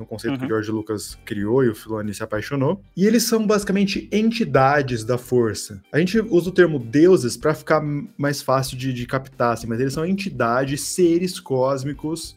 [0.00, 0.38] É um conceito uhum.
[0.38, 2.82] que o George Lucas criou e o Filoni se apaixonou.
[2.96, 5.80] E eles são basicamente entidades da força.
[5.92, 7.82] A gente usa o termo deuses para ficar
[8.16, 12.36] mais fácil de, de captar, assim, mas eles são entidades, seres cósmicos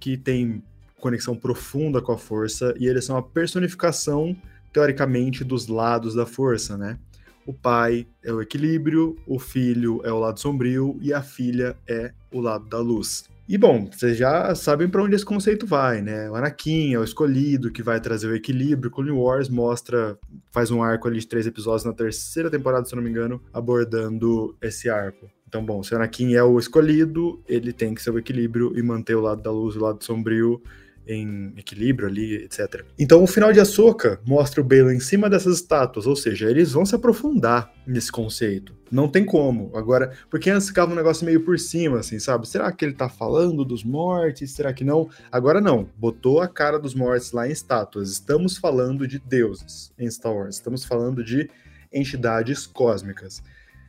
[0.00, 0.62] que têm
[1.00, 4.36] conexão profunda com a força e eles são a personificação,
[4.72, 6.98] teoricamente, dos lados da força, né?
[7.46, 12.10] O pai é o equilíbrio, o filho é o lado sombrio e a filha é
[12.32, 13.28] o lado da luz.
[13.46, 16.30] E bom, vocês já sabem para onde esse conceito vai, né?
[16.30, 18.90] O Anakin é o escolhido que vai trazer o equilíbrio.
[18.90, 20.18] Clone Wars mostra,
[20.50, 23.42] faz um arco ali de três episódios na terceira temporada, se eu não me engano,
[23.52, 25.30] abordando esse arco.
[25.46, 28.82] Então, bom, se o Anakin é o escolhido, ele tem que ser o equilíbrio e
[28.82, 30.62] manter o lado da luz e o lado sombrio
[31.06, 32.84] em equilíbrio ali, etc.
[32.98, 36.72] Então o final de Ahsoka mostra o Bail em cima dessas estátuas, ou seja, eles
[36.72, 38.74] vão se aprofundar nesse conceito.
[38.90, 39.76] Não tem como.
[39.76, 42.48] Agora, porque antes ficava um negócio meio por cima, assim, sabe?
[42.48, 44.52] Será que ele tá falando dos mortes?
[44.52, 45.08] Será que não?
[45.32, 45.88] Agora não.
[45.96, 48.10] Botou a cara dos mortes lá em estátuas.
[48.10, 50.56] Estamos falando de deuses em Star Wars.
[50.56, 51.50] Estamos falando de
[51.92, 53.42] entidades cósmicas.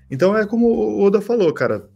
[0.09, 1.87] Então é como o Oda falou, cara.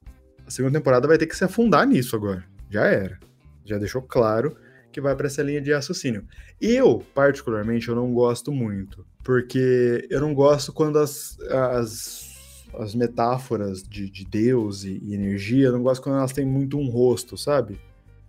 [0.45, 2.43] A segunda temporada vai ter que se afundar nisso agora.
[2.70, 3.20] Já era.
[3.65, 4.55] Já deixou claro
[4.91, 6.25] que vai para essa linha de raciocínio.
[6.59, 13.83] Eu, particularmente, eu não gosto muito, porque eu não gosto quando as, as, as metáforas
[13.83, 17.37] de, de Deus e, e, energia, eu não gosto quando elas têm muito um rosto,
[17.37, 17.79] sabe?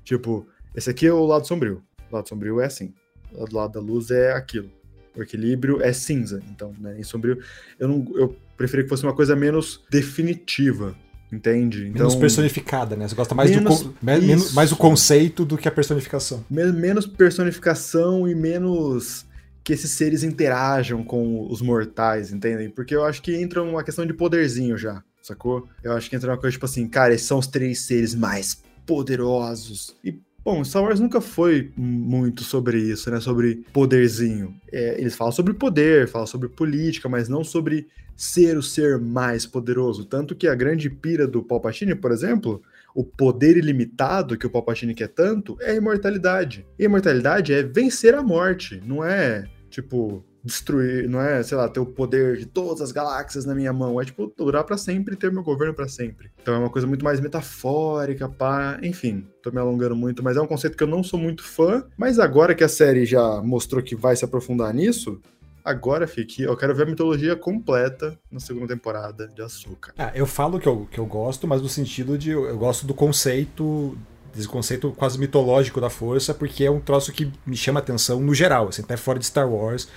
[0.04, 1.82] Tipo, esse aqui é o lado sombrio.
[2.10, 2.92] O lado sombrio é assim.
[3.32, 4.70] O lado da luz é aquilo.
[5.16, 6.42] O equilíbrio é cinza.
[6.50, 7.42] Então, né, em sombrio,
[7.78, 10.96] eu, não, eu preferi que fosse uma coisa menos definitiva.
[11.32, 11.86] Entende?
[11.86, 13.06] Então, menos personificada, né?
[13.06, 16.44] Você gosta mais menos, do menos, mais o conceito do que a personificação.
[16.50, 19.24] Menos personificação e menos
[19.62, 22.68] que esses seres interajam com os mortais, entendem?
[22.68, 25.68] Porque eu acho que entra uma questão de poderzinho já, sacou?
[25.82, 28.62] Eu acho que entra uma coisa tipo assim, cara, esses são os três seres mais
[28.84, 29.94] poderosos.
[30.02, 33.20] E Bom, Star Wars nunca foi muito sobre isso, né?
[33.20, 34.54] Sobre poderzinho.
[34.72, 39.44] É, eles falam sobre poder, falam sobre política, mas não sobre ser o ser mais
[39.44, 40.04] poderoso.
[40.06, 42.62] Tanto que a grande pira do Palpatine, por exemplo,
[42.94, 46.66] o poder ilimitado que o Palpatine quer tanto é a imortalidade.
[46.78, 51.68] E a imortalidade é vencer a morte, não é tipo destruir, não é, sei lá,
[51.68, 55.14] ter o poder de todas as galáxias na minha mão, é tipo durar para sempre
[55.14, 56.30] e ter meu governo para sempre.
[56.40, 60.40] Então é uma coisa muito mais metafórica, pá, enfim, tô me alongando muito, mas é
[60.40, 63.82] um conceito que eu não sou muito fã, mas agora que a série já mostrou
[63.82, 65.20] que vai se aprofundar nisso,
[65.62, 69.92] Agora, fique, eu quero ver a mitologia completa na segunda temporada de Açúcar.
[69.98, 72.94] Ah, eu falo que eu, que eu gosto, mas no sentido de eu, gosto do
[72.94, 73.96] conceito
[74.34, 78.32] desse conceito quase mitológico da força, porque é um troço que me chama atenção no
[78.32, 79.88] geral, assim, até fora de Star Wars.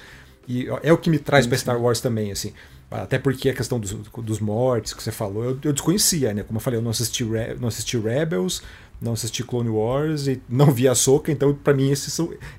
[0.47, 2.53] E é o que me traz para Star Wars também, assim.
[2.91, 6.43] Até porque a questão dos, dos mortes que você falou, eu, eu desconhecia, né?
[6.43, 8.61] Como eu falei, eu não assisti, Re não assisti Rebels,
[9.03, 12.09] não assisti Clone Wars e não vi a Soca, então para mim esse,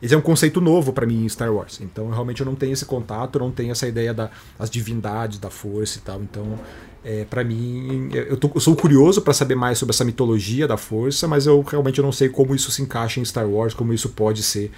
[0.03, 1.81] esse é um conceito novo para mim em Star Wars.
[1.81, 4.29] Então realmente eu não tenho esse contato, eu não tenho essa ideia das
[4.59, 6.21] da, divindades da força e tal.
[6.23, 6.59] Então
[7.03, 10.77] é, para mim eu, tô, eu, sou curioso para saber mais sobre essa mitologia da
[10.77, 14.11] força, mas eu realmente não sei como isso se encaixa em Star Wars, como isso
[14.11, 14.71] pode ser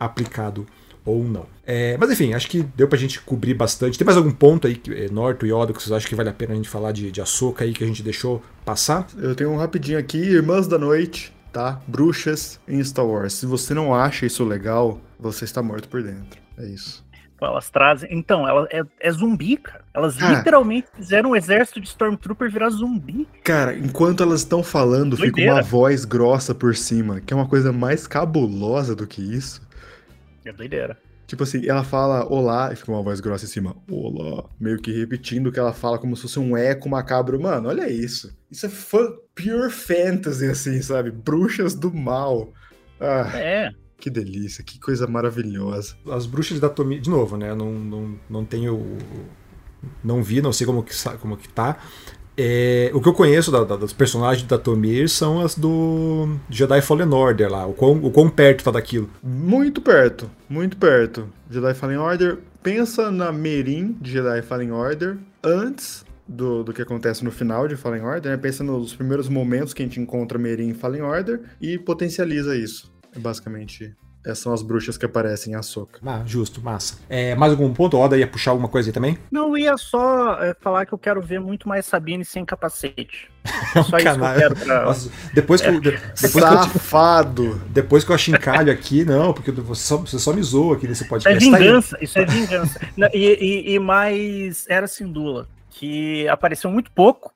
[0.00, 0.66] aplicado
[1.04, 1.46] ou não.
[1.66, 3.98] É, mas enfim, acho que deu pra gente cobrir bastante.
[3.98, 6.32] Tem mais algum ponto aí, é, Norto e Yoda, que vocês acham que vale a
[6.32, 9.06] pena a gente falar de, de Ahsoka aí que a gente deixou passar?
[9.16, 11.80] Eu tenho um rapidinho aqui, Irmãs da Noite, tá?
[11.86, 13.34] Bruxas em Star Wars.
[13.34, 16.40] Se você não acha isso legal, você está morto por dentro.
[16.58, 17.04] É isso.
[17.40, 18.08] Elas trazem.
[18.12, 19.84] Então, ela é, é zumbi, cara.
[19.92, 23.26] Elas cara, literalmente fizeram um exército de Stormtrooper virar zumbi.
[23.42, 25.36] Cara, enquanto elas estão falando, Doideira.
[25.36, 29.60] fica uma voz grossa por cima, que é uma coisa mais cabulosa do que isso.
[30.44, 30.98] É doideira.
[31.26, 33.76] Tipo assim, ela fala olá e fica uma voz grossa em cima.
[33.90, 34.44] Olá.
[34.60, 37.40] Meio que repetindo o que ela fala como se fosse um eco macabro.
[37.40, 38.36] Mano, olha isso.
[38.50, 38.70] Isso é
[39.34, 41.10] pure fantasy, assim, sabe?
[41.10, 42.52] Bruxas do mal.
[43.00, 43.70] Ah, é.
[43.96, 45.96] Que delícia, que coisa maravilhosa.
[46.10, 47.54] As bruxas da Tomir, de novo, né?
[47.54, 48.98] Não, não, não tenho.
[50.04, 51.78] Não vi, não sei como que, como que tá.
[52.36, 56.80] É, o que eu conheço da, da, dos personagens da Tomir são as do Jedi
[56.80, 57.66] Fallen Order lá.
[57.66, 59.10] O quão, o quão perto tá daquilo?
[59.22, 61.28] Muito perto, muito perto.
[61.50, 62.38] Jedi Fallen Order.
[62.62, 67.76] Pensa na Merin de Jedi Fallen Order antes do, do que acontece no final de
[67.76, 68.32] Fallen Order.
[68.32, 68.38] Né?
[68.38, 72.90] Pensa nos primeiros momentos que a gente encontra Merin em Fallen Order e potencializa isso.
[73.14, 73.94] É basicamente
[74.24, 75.98] essas são as bruxas que aparecem em Ahsoka.
[76.04, 76.98] Ah, justo, massa.
[77.08, 77.98] É, mais algum ponto?
[77.98, 79.18] Oda ia puxar alguma coisa aí também?
[79.30, 83.30] Não, ia só é, falar que eu quero ver muito mais Sabine sem capacete.
[83.74, 84.30] É um só canal.
[84.30, 84.84] isso que eu quero pra...
[84.84, 85.72] Nossa, depois que, é.
[85.72, 87.42] depois Safado!
[87.42, 90.76] Que eu, depois que eu achincalho aqui, não, porque você só, você só me zoa
[90.76, 91.44] aqui nesse podcast.
[91.44, 92.80] Isso é vingança, isso é vingança.
[93.12, 97.32] e, e, e mais Era Sindula, que apareceu muito pouco,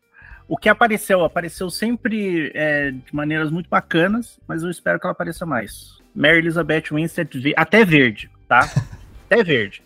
[0.49, 5.13] o que apareceu, apareceu sempre é, de maneiras muito bacanas, mas eu espero que ela
[5.13, 5.96] apareça mais.
[6.17, 8.61] Mary Elizabeth Winstead, até verde, tá?
[9.27, 9.83] até verde.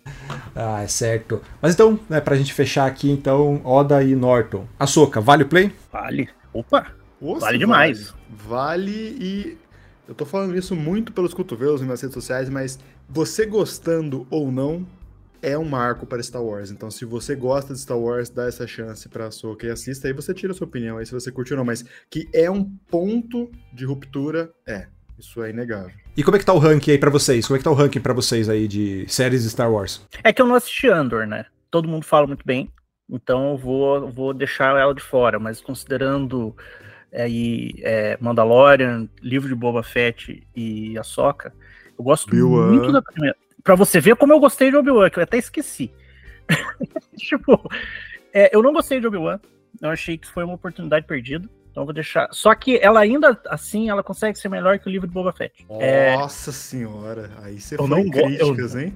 [0.55, 1.43] Ah, é certo.
[1.61, 4.67] Mas então, né, pra gente fechar aqui, então, Oda e Norton.
[4.79, 5.73] Açoka, vale o play?
[5.93, 6.29] Vale.
[6.53, 6.87] Opa!
[7.21, 8.15] Nossa, vale demais.
[8.29, 8.87] Vale.
[8.89, 9.59] vale e
[10.09, 12.79] eu tô falando isso muito pelos cotovelos nas redes sociais, mas
[13.09, 14.87] você gostando ou não,
[15.43, 16.71] é um marco para Star Wars.
[16.71, 20.09] Então, se você gosta de Star Wars, dá essa chance para a Soka e assista,
[20.09, 21.65] aí você tira a sua opinião aí se você curtiu ou não.
[21.65, 24.89] Mas que é um ponto de ruptura, é.
[25.21, 25.93] Isso é inegável.
[26.17, 27.47] E como é que tá o ranking aí para vocês?
[27.47, 30.07] Como é que tá o ranking para vocês aí de séries de Star Wars?
[30.25, 31.45] É que eu não assisti Andor, né?
[31.71, 32.73] Todo mundo fala muito bem,
[33.09, 36.57] então eu vou, vou deixar ela de fora, mas considerando
[37.13, 41.53] aí é, Mandalorian, livro de Boba Fett e Ahsoka,
[41.99, 43.37] eu gosto muito da primeira.
[43.63, 45.93] Pra você ver como eu gostei de Obi-Wan, que eu até esqueci.
[47.17, 47.61] tipo,
[48.33, 49.39] é, eu não gostei de Obi-Wan.
[49.83, 51.49] Eu achei que foi uma oportunidade perdida.
[51.71, 52.29] Então vou deixar.
[52.33, 55.65] Só que ela ainda assim, ela consegue ser melhor que o livro de Boba Fett.
[55.79, 56.53] É, Nossa é...
[56.53, 58.81] senhora, aí você eu foi não críticas, eu...
[58.81, 58.95] hein?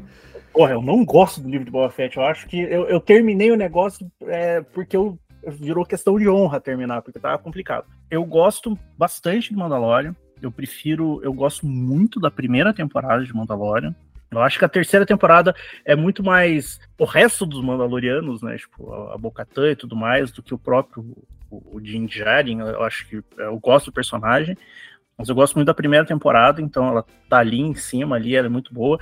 [0.52, 2.16] Porra, eu não gosto do livro de Boba Fett.
[2.16, 6.60] Eu acho que eu, eu terminei o negócio é, porque eu virou questão de honra
[6.60, 7.86] terminar, porque tava complicado.
[8.10, 10.14] Eu gosto bastante de Mandalorian.
[10.40, 13.94] Eu prefiro, eu gosto muito da primeira temporada de Mandalorian.
[14.30, 15.54] Eu acho que a terceira temporada
[15.84, 18.56] é muito mais o resto dos Mandalorianos, né?
[18.56, 21.16] Tipo, a Bocatã e tudo mais, do que o próprio
[21.56, 22.60] o, o Din Djarin.
[22.60, 24.56] Eu acho que eu gosto do personagem,
[25.16, 28.46] mas eu gosto muito da primeira temporada, então ela tá ali em cima, ali, ela
[28.46, 28.98] é muito boa.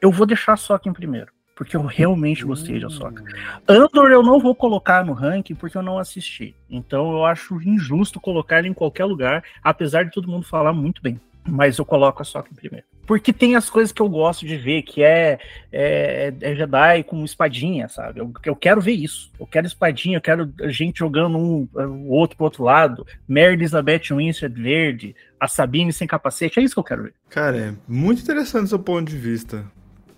[0.00, 3.22] Eu vou deixar a Soca em primeiro, porque eu realmente gostei de Ahsoka.
[3.68, 6.54] Andor eu não vou colocar no ranking porque eu não assisti.
[6.68, 11.02] Então eu acho injusto colocar ele em qualquer lugar, apesar de todo mundo falar muito
[11.02, 12.86] bem mas eu coloco a Sokka em primeiro.
[13.06, 15.38] Porque tem as coisas que eu gosto de ver, que é,
[15.72, 18.20] é, é Jedi com espadinha, sabe?
[18.20, 19.32] Eu, eu, quero ver isso.
[19.40, 23.06] Eu quero espadinha, eu quero gente jogando um o outro pro outro lado.
[23.26, 27.14] Mary Elizabeth Winstead verde, a Sabine sem capacete, é isso que eu quero ver.
[27.30, 29.64] Cara, é muito interessante o seu ponto de vista.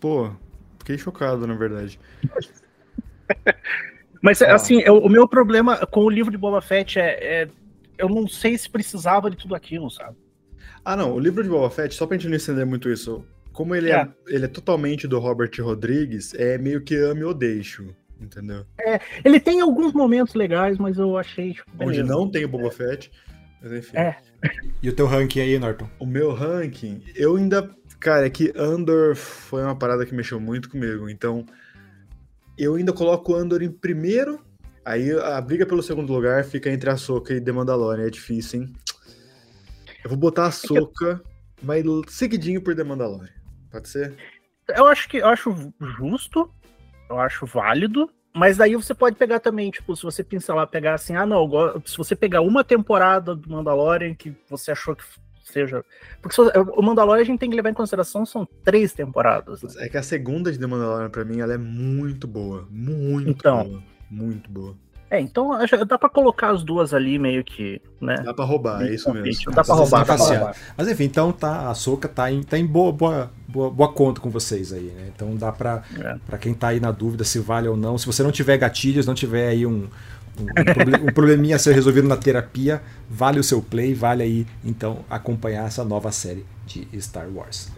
[0.00, 0.30] Pô,
[0.78, 1.98] fiquei chocado, na verdade.
[4.20, 4.54] Mas, ah.
[4.54, 7.48] assim, eu, o meu problema com o livro de Boba Fett é, é
[7.96, 10.16] eu não sei se precisava de tudo aquilo, sabe?
[10.84, 11.14] Ah, não.
[11.14, 13.96] O livro de Boba Fett, só pra gente não entender muito isso, como ele é.
[13.96, 18.64] é, ele é totalmente do Robert Rodrigues, é meio que ame ou deixo, entendeu?
[18.80, 21.54] É, ele tem alguns momentos legais, mas eu achei.
[21.54, 23.10] Tipo, Onde não tem o Boba Fett.
[23.62, 23.96] Mas enfim.
[23.96, 24.16] É.
[24.82, 25.88] E o teu ranking aí, Norton?
[25.98, 27.70] O meu ranking, eu ainda.
[27.98, 31.10] Cara, é que Andor foi uma parada que mexeu muito comigo.
[31.10, 31.44] Então,
[32.56, 34.40] eu ainda coloco Andor em primeiro.
[34.82, 38.06] Aí a briga pelo segundo lugar fica entre a Soca e The Mandalorian.
[38.06, 38.72] É difícil, hein?
[40.02, 41.22] Eu vou botar a Soca,
[41.62, 43.28] mas seguidinho por The Mandalorian.
[43.70, 44.16] Pode ser?
[44.68, 46.50] Eu acho que eu acho justo,
[47.08, 51.16] eu acho válido, mas daí você pode pegar também, tipo, se você pincelar, pegar assim,
[51.16, 51.48] ah, não,
[51.84, 55.04] se você pegar uma temporada do Mandalorian que você achou que
[55.42, 55.84] seja.
[56.22, 59.62] Porque o Mandalorian a gente tem que levar em consideração, são três temporadas.
[59.62, 59.70] Né?
[59.78, 62.66] É que a segunda de The Mandalorian, pra mim, ela é muito boa.
[62.70, 63.82] Muito então, boa.
[64.10, 64.76] Muito boa.
[65.10, 65.50] É, então
[65.86, 68.14] dá pra colocar as duas ali meio que, né?
[68.24, 69.52] Dá pra roubar, é isso mesmo.
[69.52, 70.56] Dá pra roubar, dá pra roubar.
[70.76, 74.20] Mas enfim, então tá, a Soca tá em, tá em boa, boa, boa, boa conta
[74.20, 75.10] com vocês aí, né?
[75.14, 76.16] Então dá pra, é.
[76.24, 77.98] Pra quem tá aí na dúvida se vale ou não.
[77.98, 79.88] Se você não tiver gatilhos, não tiver aí um,
[80.38, 85.04] um, um, probleminha a ser resolvido na terapia, vale o seu play, vale aí então
[85.10, 87.68] acompanhar essa nova série de Star Wars.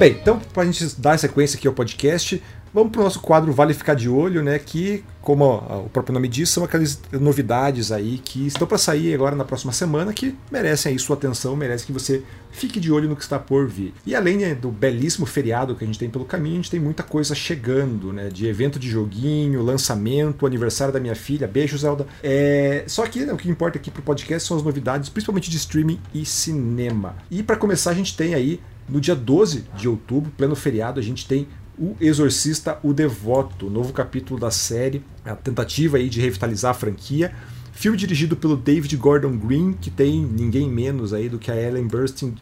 [0.00, 3.52] Bem, então, para a gente dar sequência aqui ao podcast, Vamos para o nosso quadro
[3.52, 4.56] Vale Ficar de Olho, né?
[4.56, 9.34] Que, como o próprio nome diz, são aquelas novidades aí que estão para sair agora
[9.34, 12.22] na próxima semana que merecem aí sua atenção, merecem que você
[12.52, 13.92] fique de olho no que está por vir.
[14.06, 16.78] E além né, do belíssimo feriado que a gente tem pelo caminho, a gente tem
[16.78, 18.28] muita coisa chegando, né?
[18.28, 22.06] De evento de joguinho, lançamento, aniversário da minha filha, beijo Zelda.
[22.22, 22.84] É...
[22.86, 25.98] Só que né, o que importa aqui pro podcast são as novidades, principalmente de streaming
[26.14, 27.16] e cinema.
[27.28, 28.60] E para começar, a gente tem aí
[28.90, 31.46] no dia 12 de outubro, pleno feriado, a gente tem
[31.78, 37.32] o Exorcista, o Devoto, novo capítulo da série, a tentativa aí de revitalizar a franquia.
[37.72, 41.86] Filme dirigido pelo David Gordon Green, que tem ninguém menos aí do que a Ellen
[41.86, 42.34] Burstyn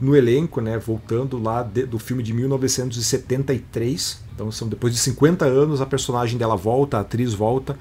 [0.00, 4.22] no elenco, né, voltando lá de, do filme de 1973.
[4.34, 7.76] Então são depois de 50 anos a personagem dela volta, a atriz volta.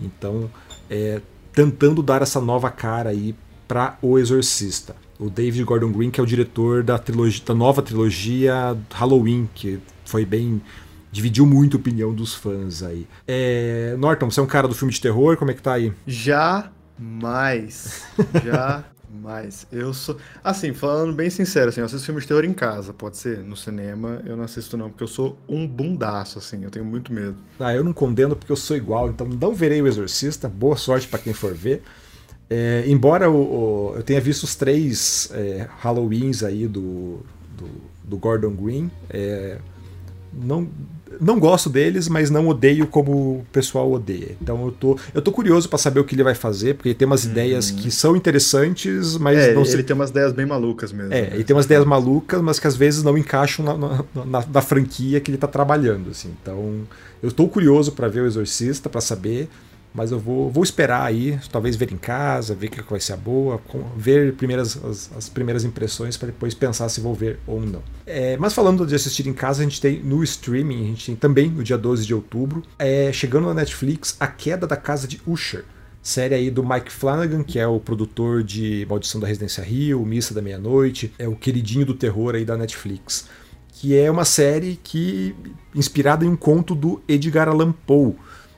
[0.00, 0.50] Então,
[0.88, 1.20] é,
[1.52, 3.34] tentando dar essa nova cara aí
[3.68, 4.96] para O Exorcista.
[5.18, 9.78] O David Gordon Green, que é o diretor da, trilogia, da nova trilogia Halloween, que
[10.04, 10.60] foi bem.
[11.12, 13.06] dividiu muito a opinião dos fãs aí.
[13.26, 15.92] É, Norton, você é um cara do filme de terror, como é que tá aí?
[16.06, 18.02] Jamais.
[18.44, 19.66] Jamais.
[19.70, 20.16] Eu sou.
[20.42, 23.38] Assim, falando bem sincero, assim, eu assisto filme de terror em casa, pode ser.
[23.38, 27.12] No cinema eu não assisto, não, porque eu sou um bundaço, assim, eu tenho muito
[27.12, 27.36] medo.
[27.60, 30.48] Ah, eu não condeno porque eu sou igual, então não verei o Exorcista.
[30.48, 31.82] Boa sorte para quem for ver.
[32.48, 37.20] É, embora o, o, eu tenha visto os três é, Halloweens aí do,
[37.56, 37.66] do,
[38.04, 39.58] do Gordon Green, é,
[40.32, 40.68] não,
[41.20, 44.36] não gosto deles, mas não odeio como o pessoal odeia.
[44.40, 46.94] Então eu tô, eu tô curioso para saber o que ele vai fazer, porque ele
[46.94, 47.30] tem umas uhum.
[47.30, 51.12] ideias que são interessantes, mas é, não ele tem umas ideias bem malucas mesmo.
[51.12, 51.30] É, né?
[51.32, 54.60] ele tem umas ideias malucas, mas que às vezes não encaixam na, na, na, na
[54.60, 56.34] franquia que ele tá trabalhando, assim.
[56.42, 56.82] Então
[57.22, 59.48] eu estou curioso para ver o Exorcista, para saber.
[59.94, 63.16] Mas eu vou, vou esperar aí, talvez ver em casa, ver que vai ser a
[63.16, 63.60] boa,
[63.96, 67.80] ver primeiras, as, as primeiras impressões para depois pensar se vou ver ou não.
[68.04, 71.14] É, mas falando de assistir em casa, a gente tem no streaming, a gente tem
[71.14, 75.22] também no dia 12 de outubro, é, chegando na Netflix, A Queda da Casa de
[75.24, 75.64] Usher.
[76.02, 80.34] Série aí do Mike Flanagan, que é o produtor de Maldição da Residência Rio, Missa
[80.34, 83.28] da Meia-Noite, é o queridinho do terror aí da Netflix.
[83.68, 85.34] Que é uma série que
[85.74, 88.16] inspirada em um conto do Edgar Allan Poe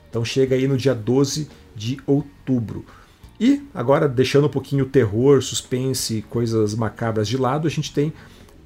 [0.09, 2.85] então chega aí no dia 12 de outubro.
[3.39, 8.11] E agora, deixando um pouquinho o terror, suspense, coisas macabras de lado, a gente tem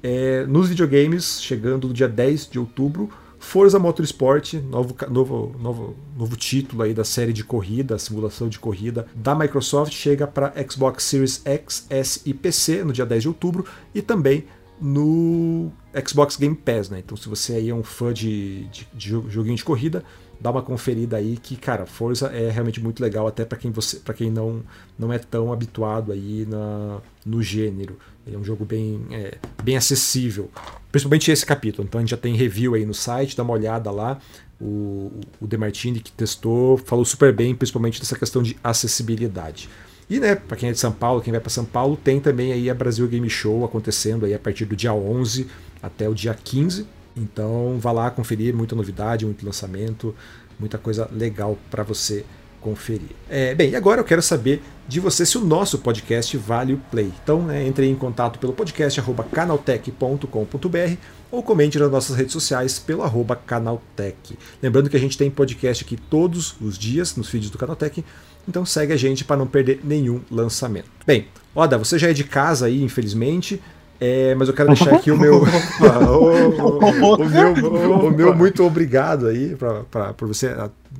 [0.02, 6.36] é, nos videogames, chegando no dia 10 de outubro, Forza Motorsport, novo, novo, novo, novo
[6.36, 11.42] título aí da série de corrida, simulação de corrida da Microsoft, chega para Xbox Series
[11.44, 14.44] X, S e PC no dia 10 de outubro e também
[14.80, 15.72] no
[16.08, 17.00] Xbox Game Pass, né?
[17.00, 20.04] Então, se você aí é um fã de, de, de joguinho de corrida,
[20.42, 23.98] dá uma conferida aí que, cara, Forza é realmente muito legal até para quem você,
[23.98, 24.60] para quem não
[24.98, 27.96] não é tão habituado aí na, no gênero.
[28.26, 30.50] É um jogo bem é, bem acessível,
[30.90, 31.86] principalmente esse capítulo.
[31.86, 34.18] Então a gente já tem review aí no site, dá uma olhada lá.
[34.60, 39.68] O, o Demartini que testou falou super bem, principalmente dessa questão de acessibilidade.
[40.10, 42.52] E, né, para quem é de São Paulo, quem vai para São Paulo, tem também
[42.52, 45.46] aí a Brasil Game Show acontecendo aí a partir do dia 11
[45.80, 46.86] até o dia 15
[47.16, 50.14] então vá lá conferir, muita novidade, muito lançamento,
[50.58, 52.24] muita coisa legal para você
[52.60, 53.10] conferir.
[53.28, 57.12] É, bem, agora eu quero saber de você se o nosso podcast vale o play.
[57.22, 59.02] Então né, entre em contato pelo podcast
[59.32, 60.96] canaltech.com.br
[61.30, 64.38] ou comente nas nossas redes sociais pelo arroba canaltech.
[64.62, 68.04] Lembrando que a gente tem podcast aqui todos os dias nos vídeos do Canaltech,
[68.46, 70.90] então segue a gente para não perder nenhum lançamento.
[71.06, 73.60] Bem, Oda, você já é de casa aí, infelizmente.
[74.04, 75.44] É, mas eu quero deixar aqui o meu, o,
[77.22, 77.52] o, meu,
[78.08, 79.56] o meu muito obrigado aí
[80.16, 80.48] por você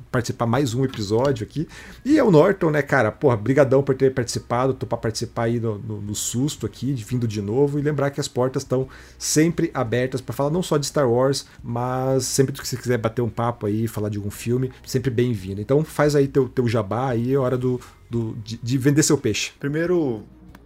[0.09, 1.67] participar mais um episódio aqui.
[2.05, 3.11] E é o Norton, né, cara?
[3.11, 7.03] Porra, brigadão por ter participado, tô pra participar aí no, no, no susto aqui, de
[7.03, 10.77] vindo de novo, e lembrar que as portas estão sempre abertas para falar não só
[10.77, 14.31] de Star Wars, mas sempre que você quiser bater um papo aí, falar de algum
[14.31, 15.59] filme, sempre bem-vindo.
[15.59, 19.17] Então faz aí teu, teu jabá aí, é hora do, do de, de vender seu
[19.17, 19.51] peixe.
[19.59, 20.23] Primeiro,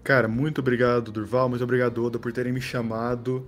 [0.08, 3.46] Cara, muito obrigado, Durval, muito obrigado, Oda, por terem me chamado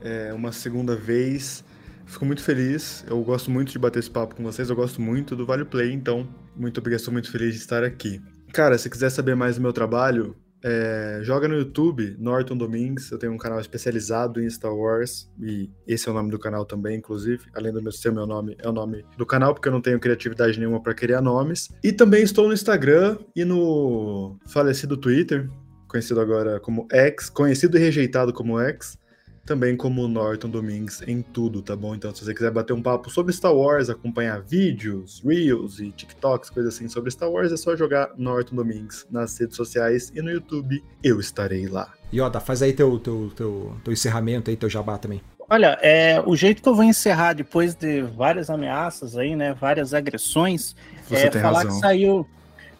[0.00, 1.62] é, uma segunda vez.
[2.06, 5.36] Fico muito feliz, eu gosto muito de bater esse papo com vocês, eu gosto muito
[5.36, 6.26] do Vale Play, então,
[6.56, 8.22] muito obrigado, sou muito feliz de estar aqui.
[8.54, 13.10] Cara, se quiser saber mais do meu trabalho, é, joga no YouTube, Norton Domingues.
[13.10, 16.64] Eu tenho um canal especializado em Star Wars e esse é o nome do canal
[16.64, 17.44] também, inclusive.
[17.54, 20.00] Além do meu ser meu nome, é o nome do canal, porque eu não tenho
[20.00, 21.68] criatividade nenhuma para criar nomes.
[21.84, 25.48] E também estou no Instagram e no falecido Twitter,
[25.88, 28.98] conhecido agora como X, conhecido e rejeitado como X,
[29.44, 31.94] também como Norton Domingues em tudo, tá bom?
[31.94, 36.50] Então, se você quiser bater um papo sobre Star Wars, acompanhar vídeos, Reels e TikToks,
[36.50, 40.30] coisas assim sobre Star Wars, é só jogar Norton Domingues nas redes sociais e no
[40.30, 41.94] YouTube, eu estarei lá.
[42.12, 45.22] Yoda, faz aí teu, teu, teu, teu encerramento aí, teu jabá também.
[45.50, 49.54] Olha, é, o jeito que eu vou encerrar depois de várias ameaças aí, né?
[49.54, 50.76] Várias agressões,
[51.08, 51.72] Você é falar razão.
[51.74, 52.26] que saiu.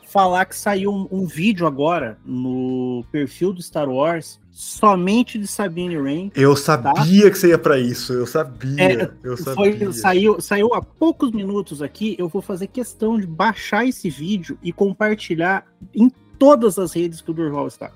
[0.08, 6.00] Falar que saiu um, um, vídeo agora no perfil do Star Wars somente de Sabine
[6.00, 6.32] Rain.
[6.34, 7.02] Eu sabia tá?
[7.04, 8.82] que você ia para isso, eu sabia.
[8.82, 9.54] É, eu sabia.
[9.54, 12.16] Foi, saiu, saiu há poucos minutos aqui.
[12.18, 17.30] Eu vou fazer questão de baixar esse vídeo e compartilhar em todas as redes que
[17.30, 17.92] o Durval está.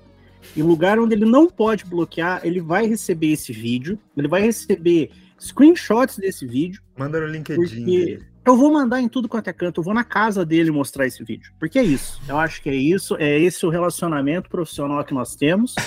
[0.55, 5.09] Em lugar onde ele não pode bloquear, ele vai receber esse vídeo, ele vai receber
[5.39, 6.79] screenshots desse vídeo.
[6.95, 8.19] Manda no LinkedIn.
[8.45, 11.23] Eu vou mandar em tudo quanto é canto, eu vou na casa dele mostrar esse
[11.23, 11.53] vídeo.
[11.57, 12.21] Porque é isso.
[12.27, 15.75] Eu acho que é isso, é esse o relacionamento profissional que nós temos.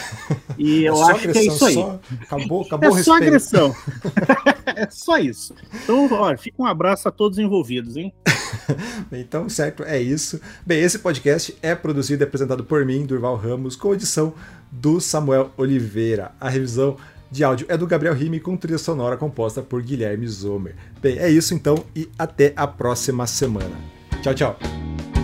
[0.58, 1.74] E eu é acho que é isso aí.
[1.74, 3.76] Só, acabou, acabou é só agressão.
[4.64, 5.54] é só isso.
[5.82, 8.10] Então, olha, fica um abraço a todos envolvidos, hein?
[9.12, 10.40] então, certo, é isso.
[10.64, 14.32] Bem, esse podcast é produzido e apresentado por mim, Durval Ramos, com edição
[14.72, 16.32] do Samuel Oliveira.
[16.40, 16.96] A revisão
[17.30, 20.74] de áudio é do Gabriel Rime com trilha sonora composta por Guilherme Zomer.
[21.00, 23.76] Bem, é isso então e até a próxima semana.
[24.22, 25.15] Tchau, tchau.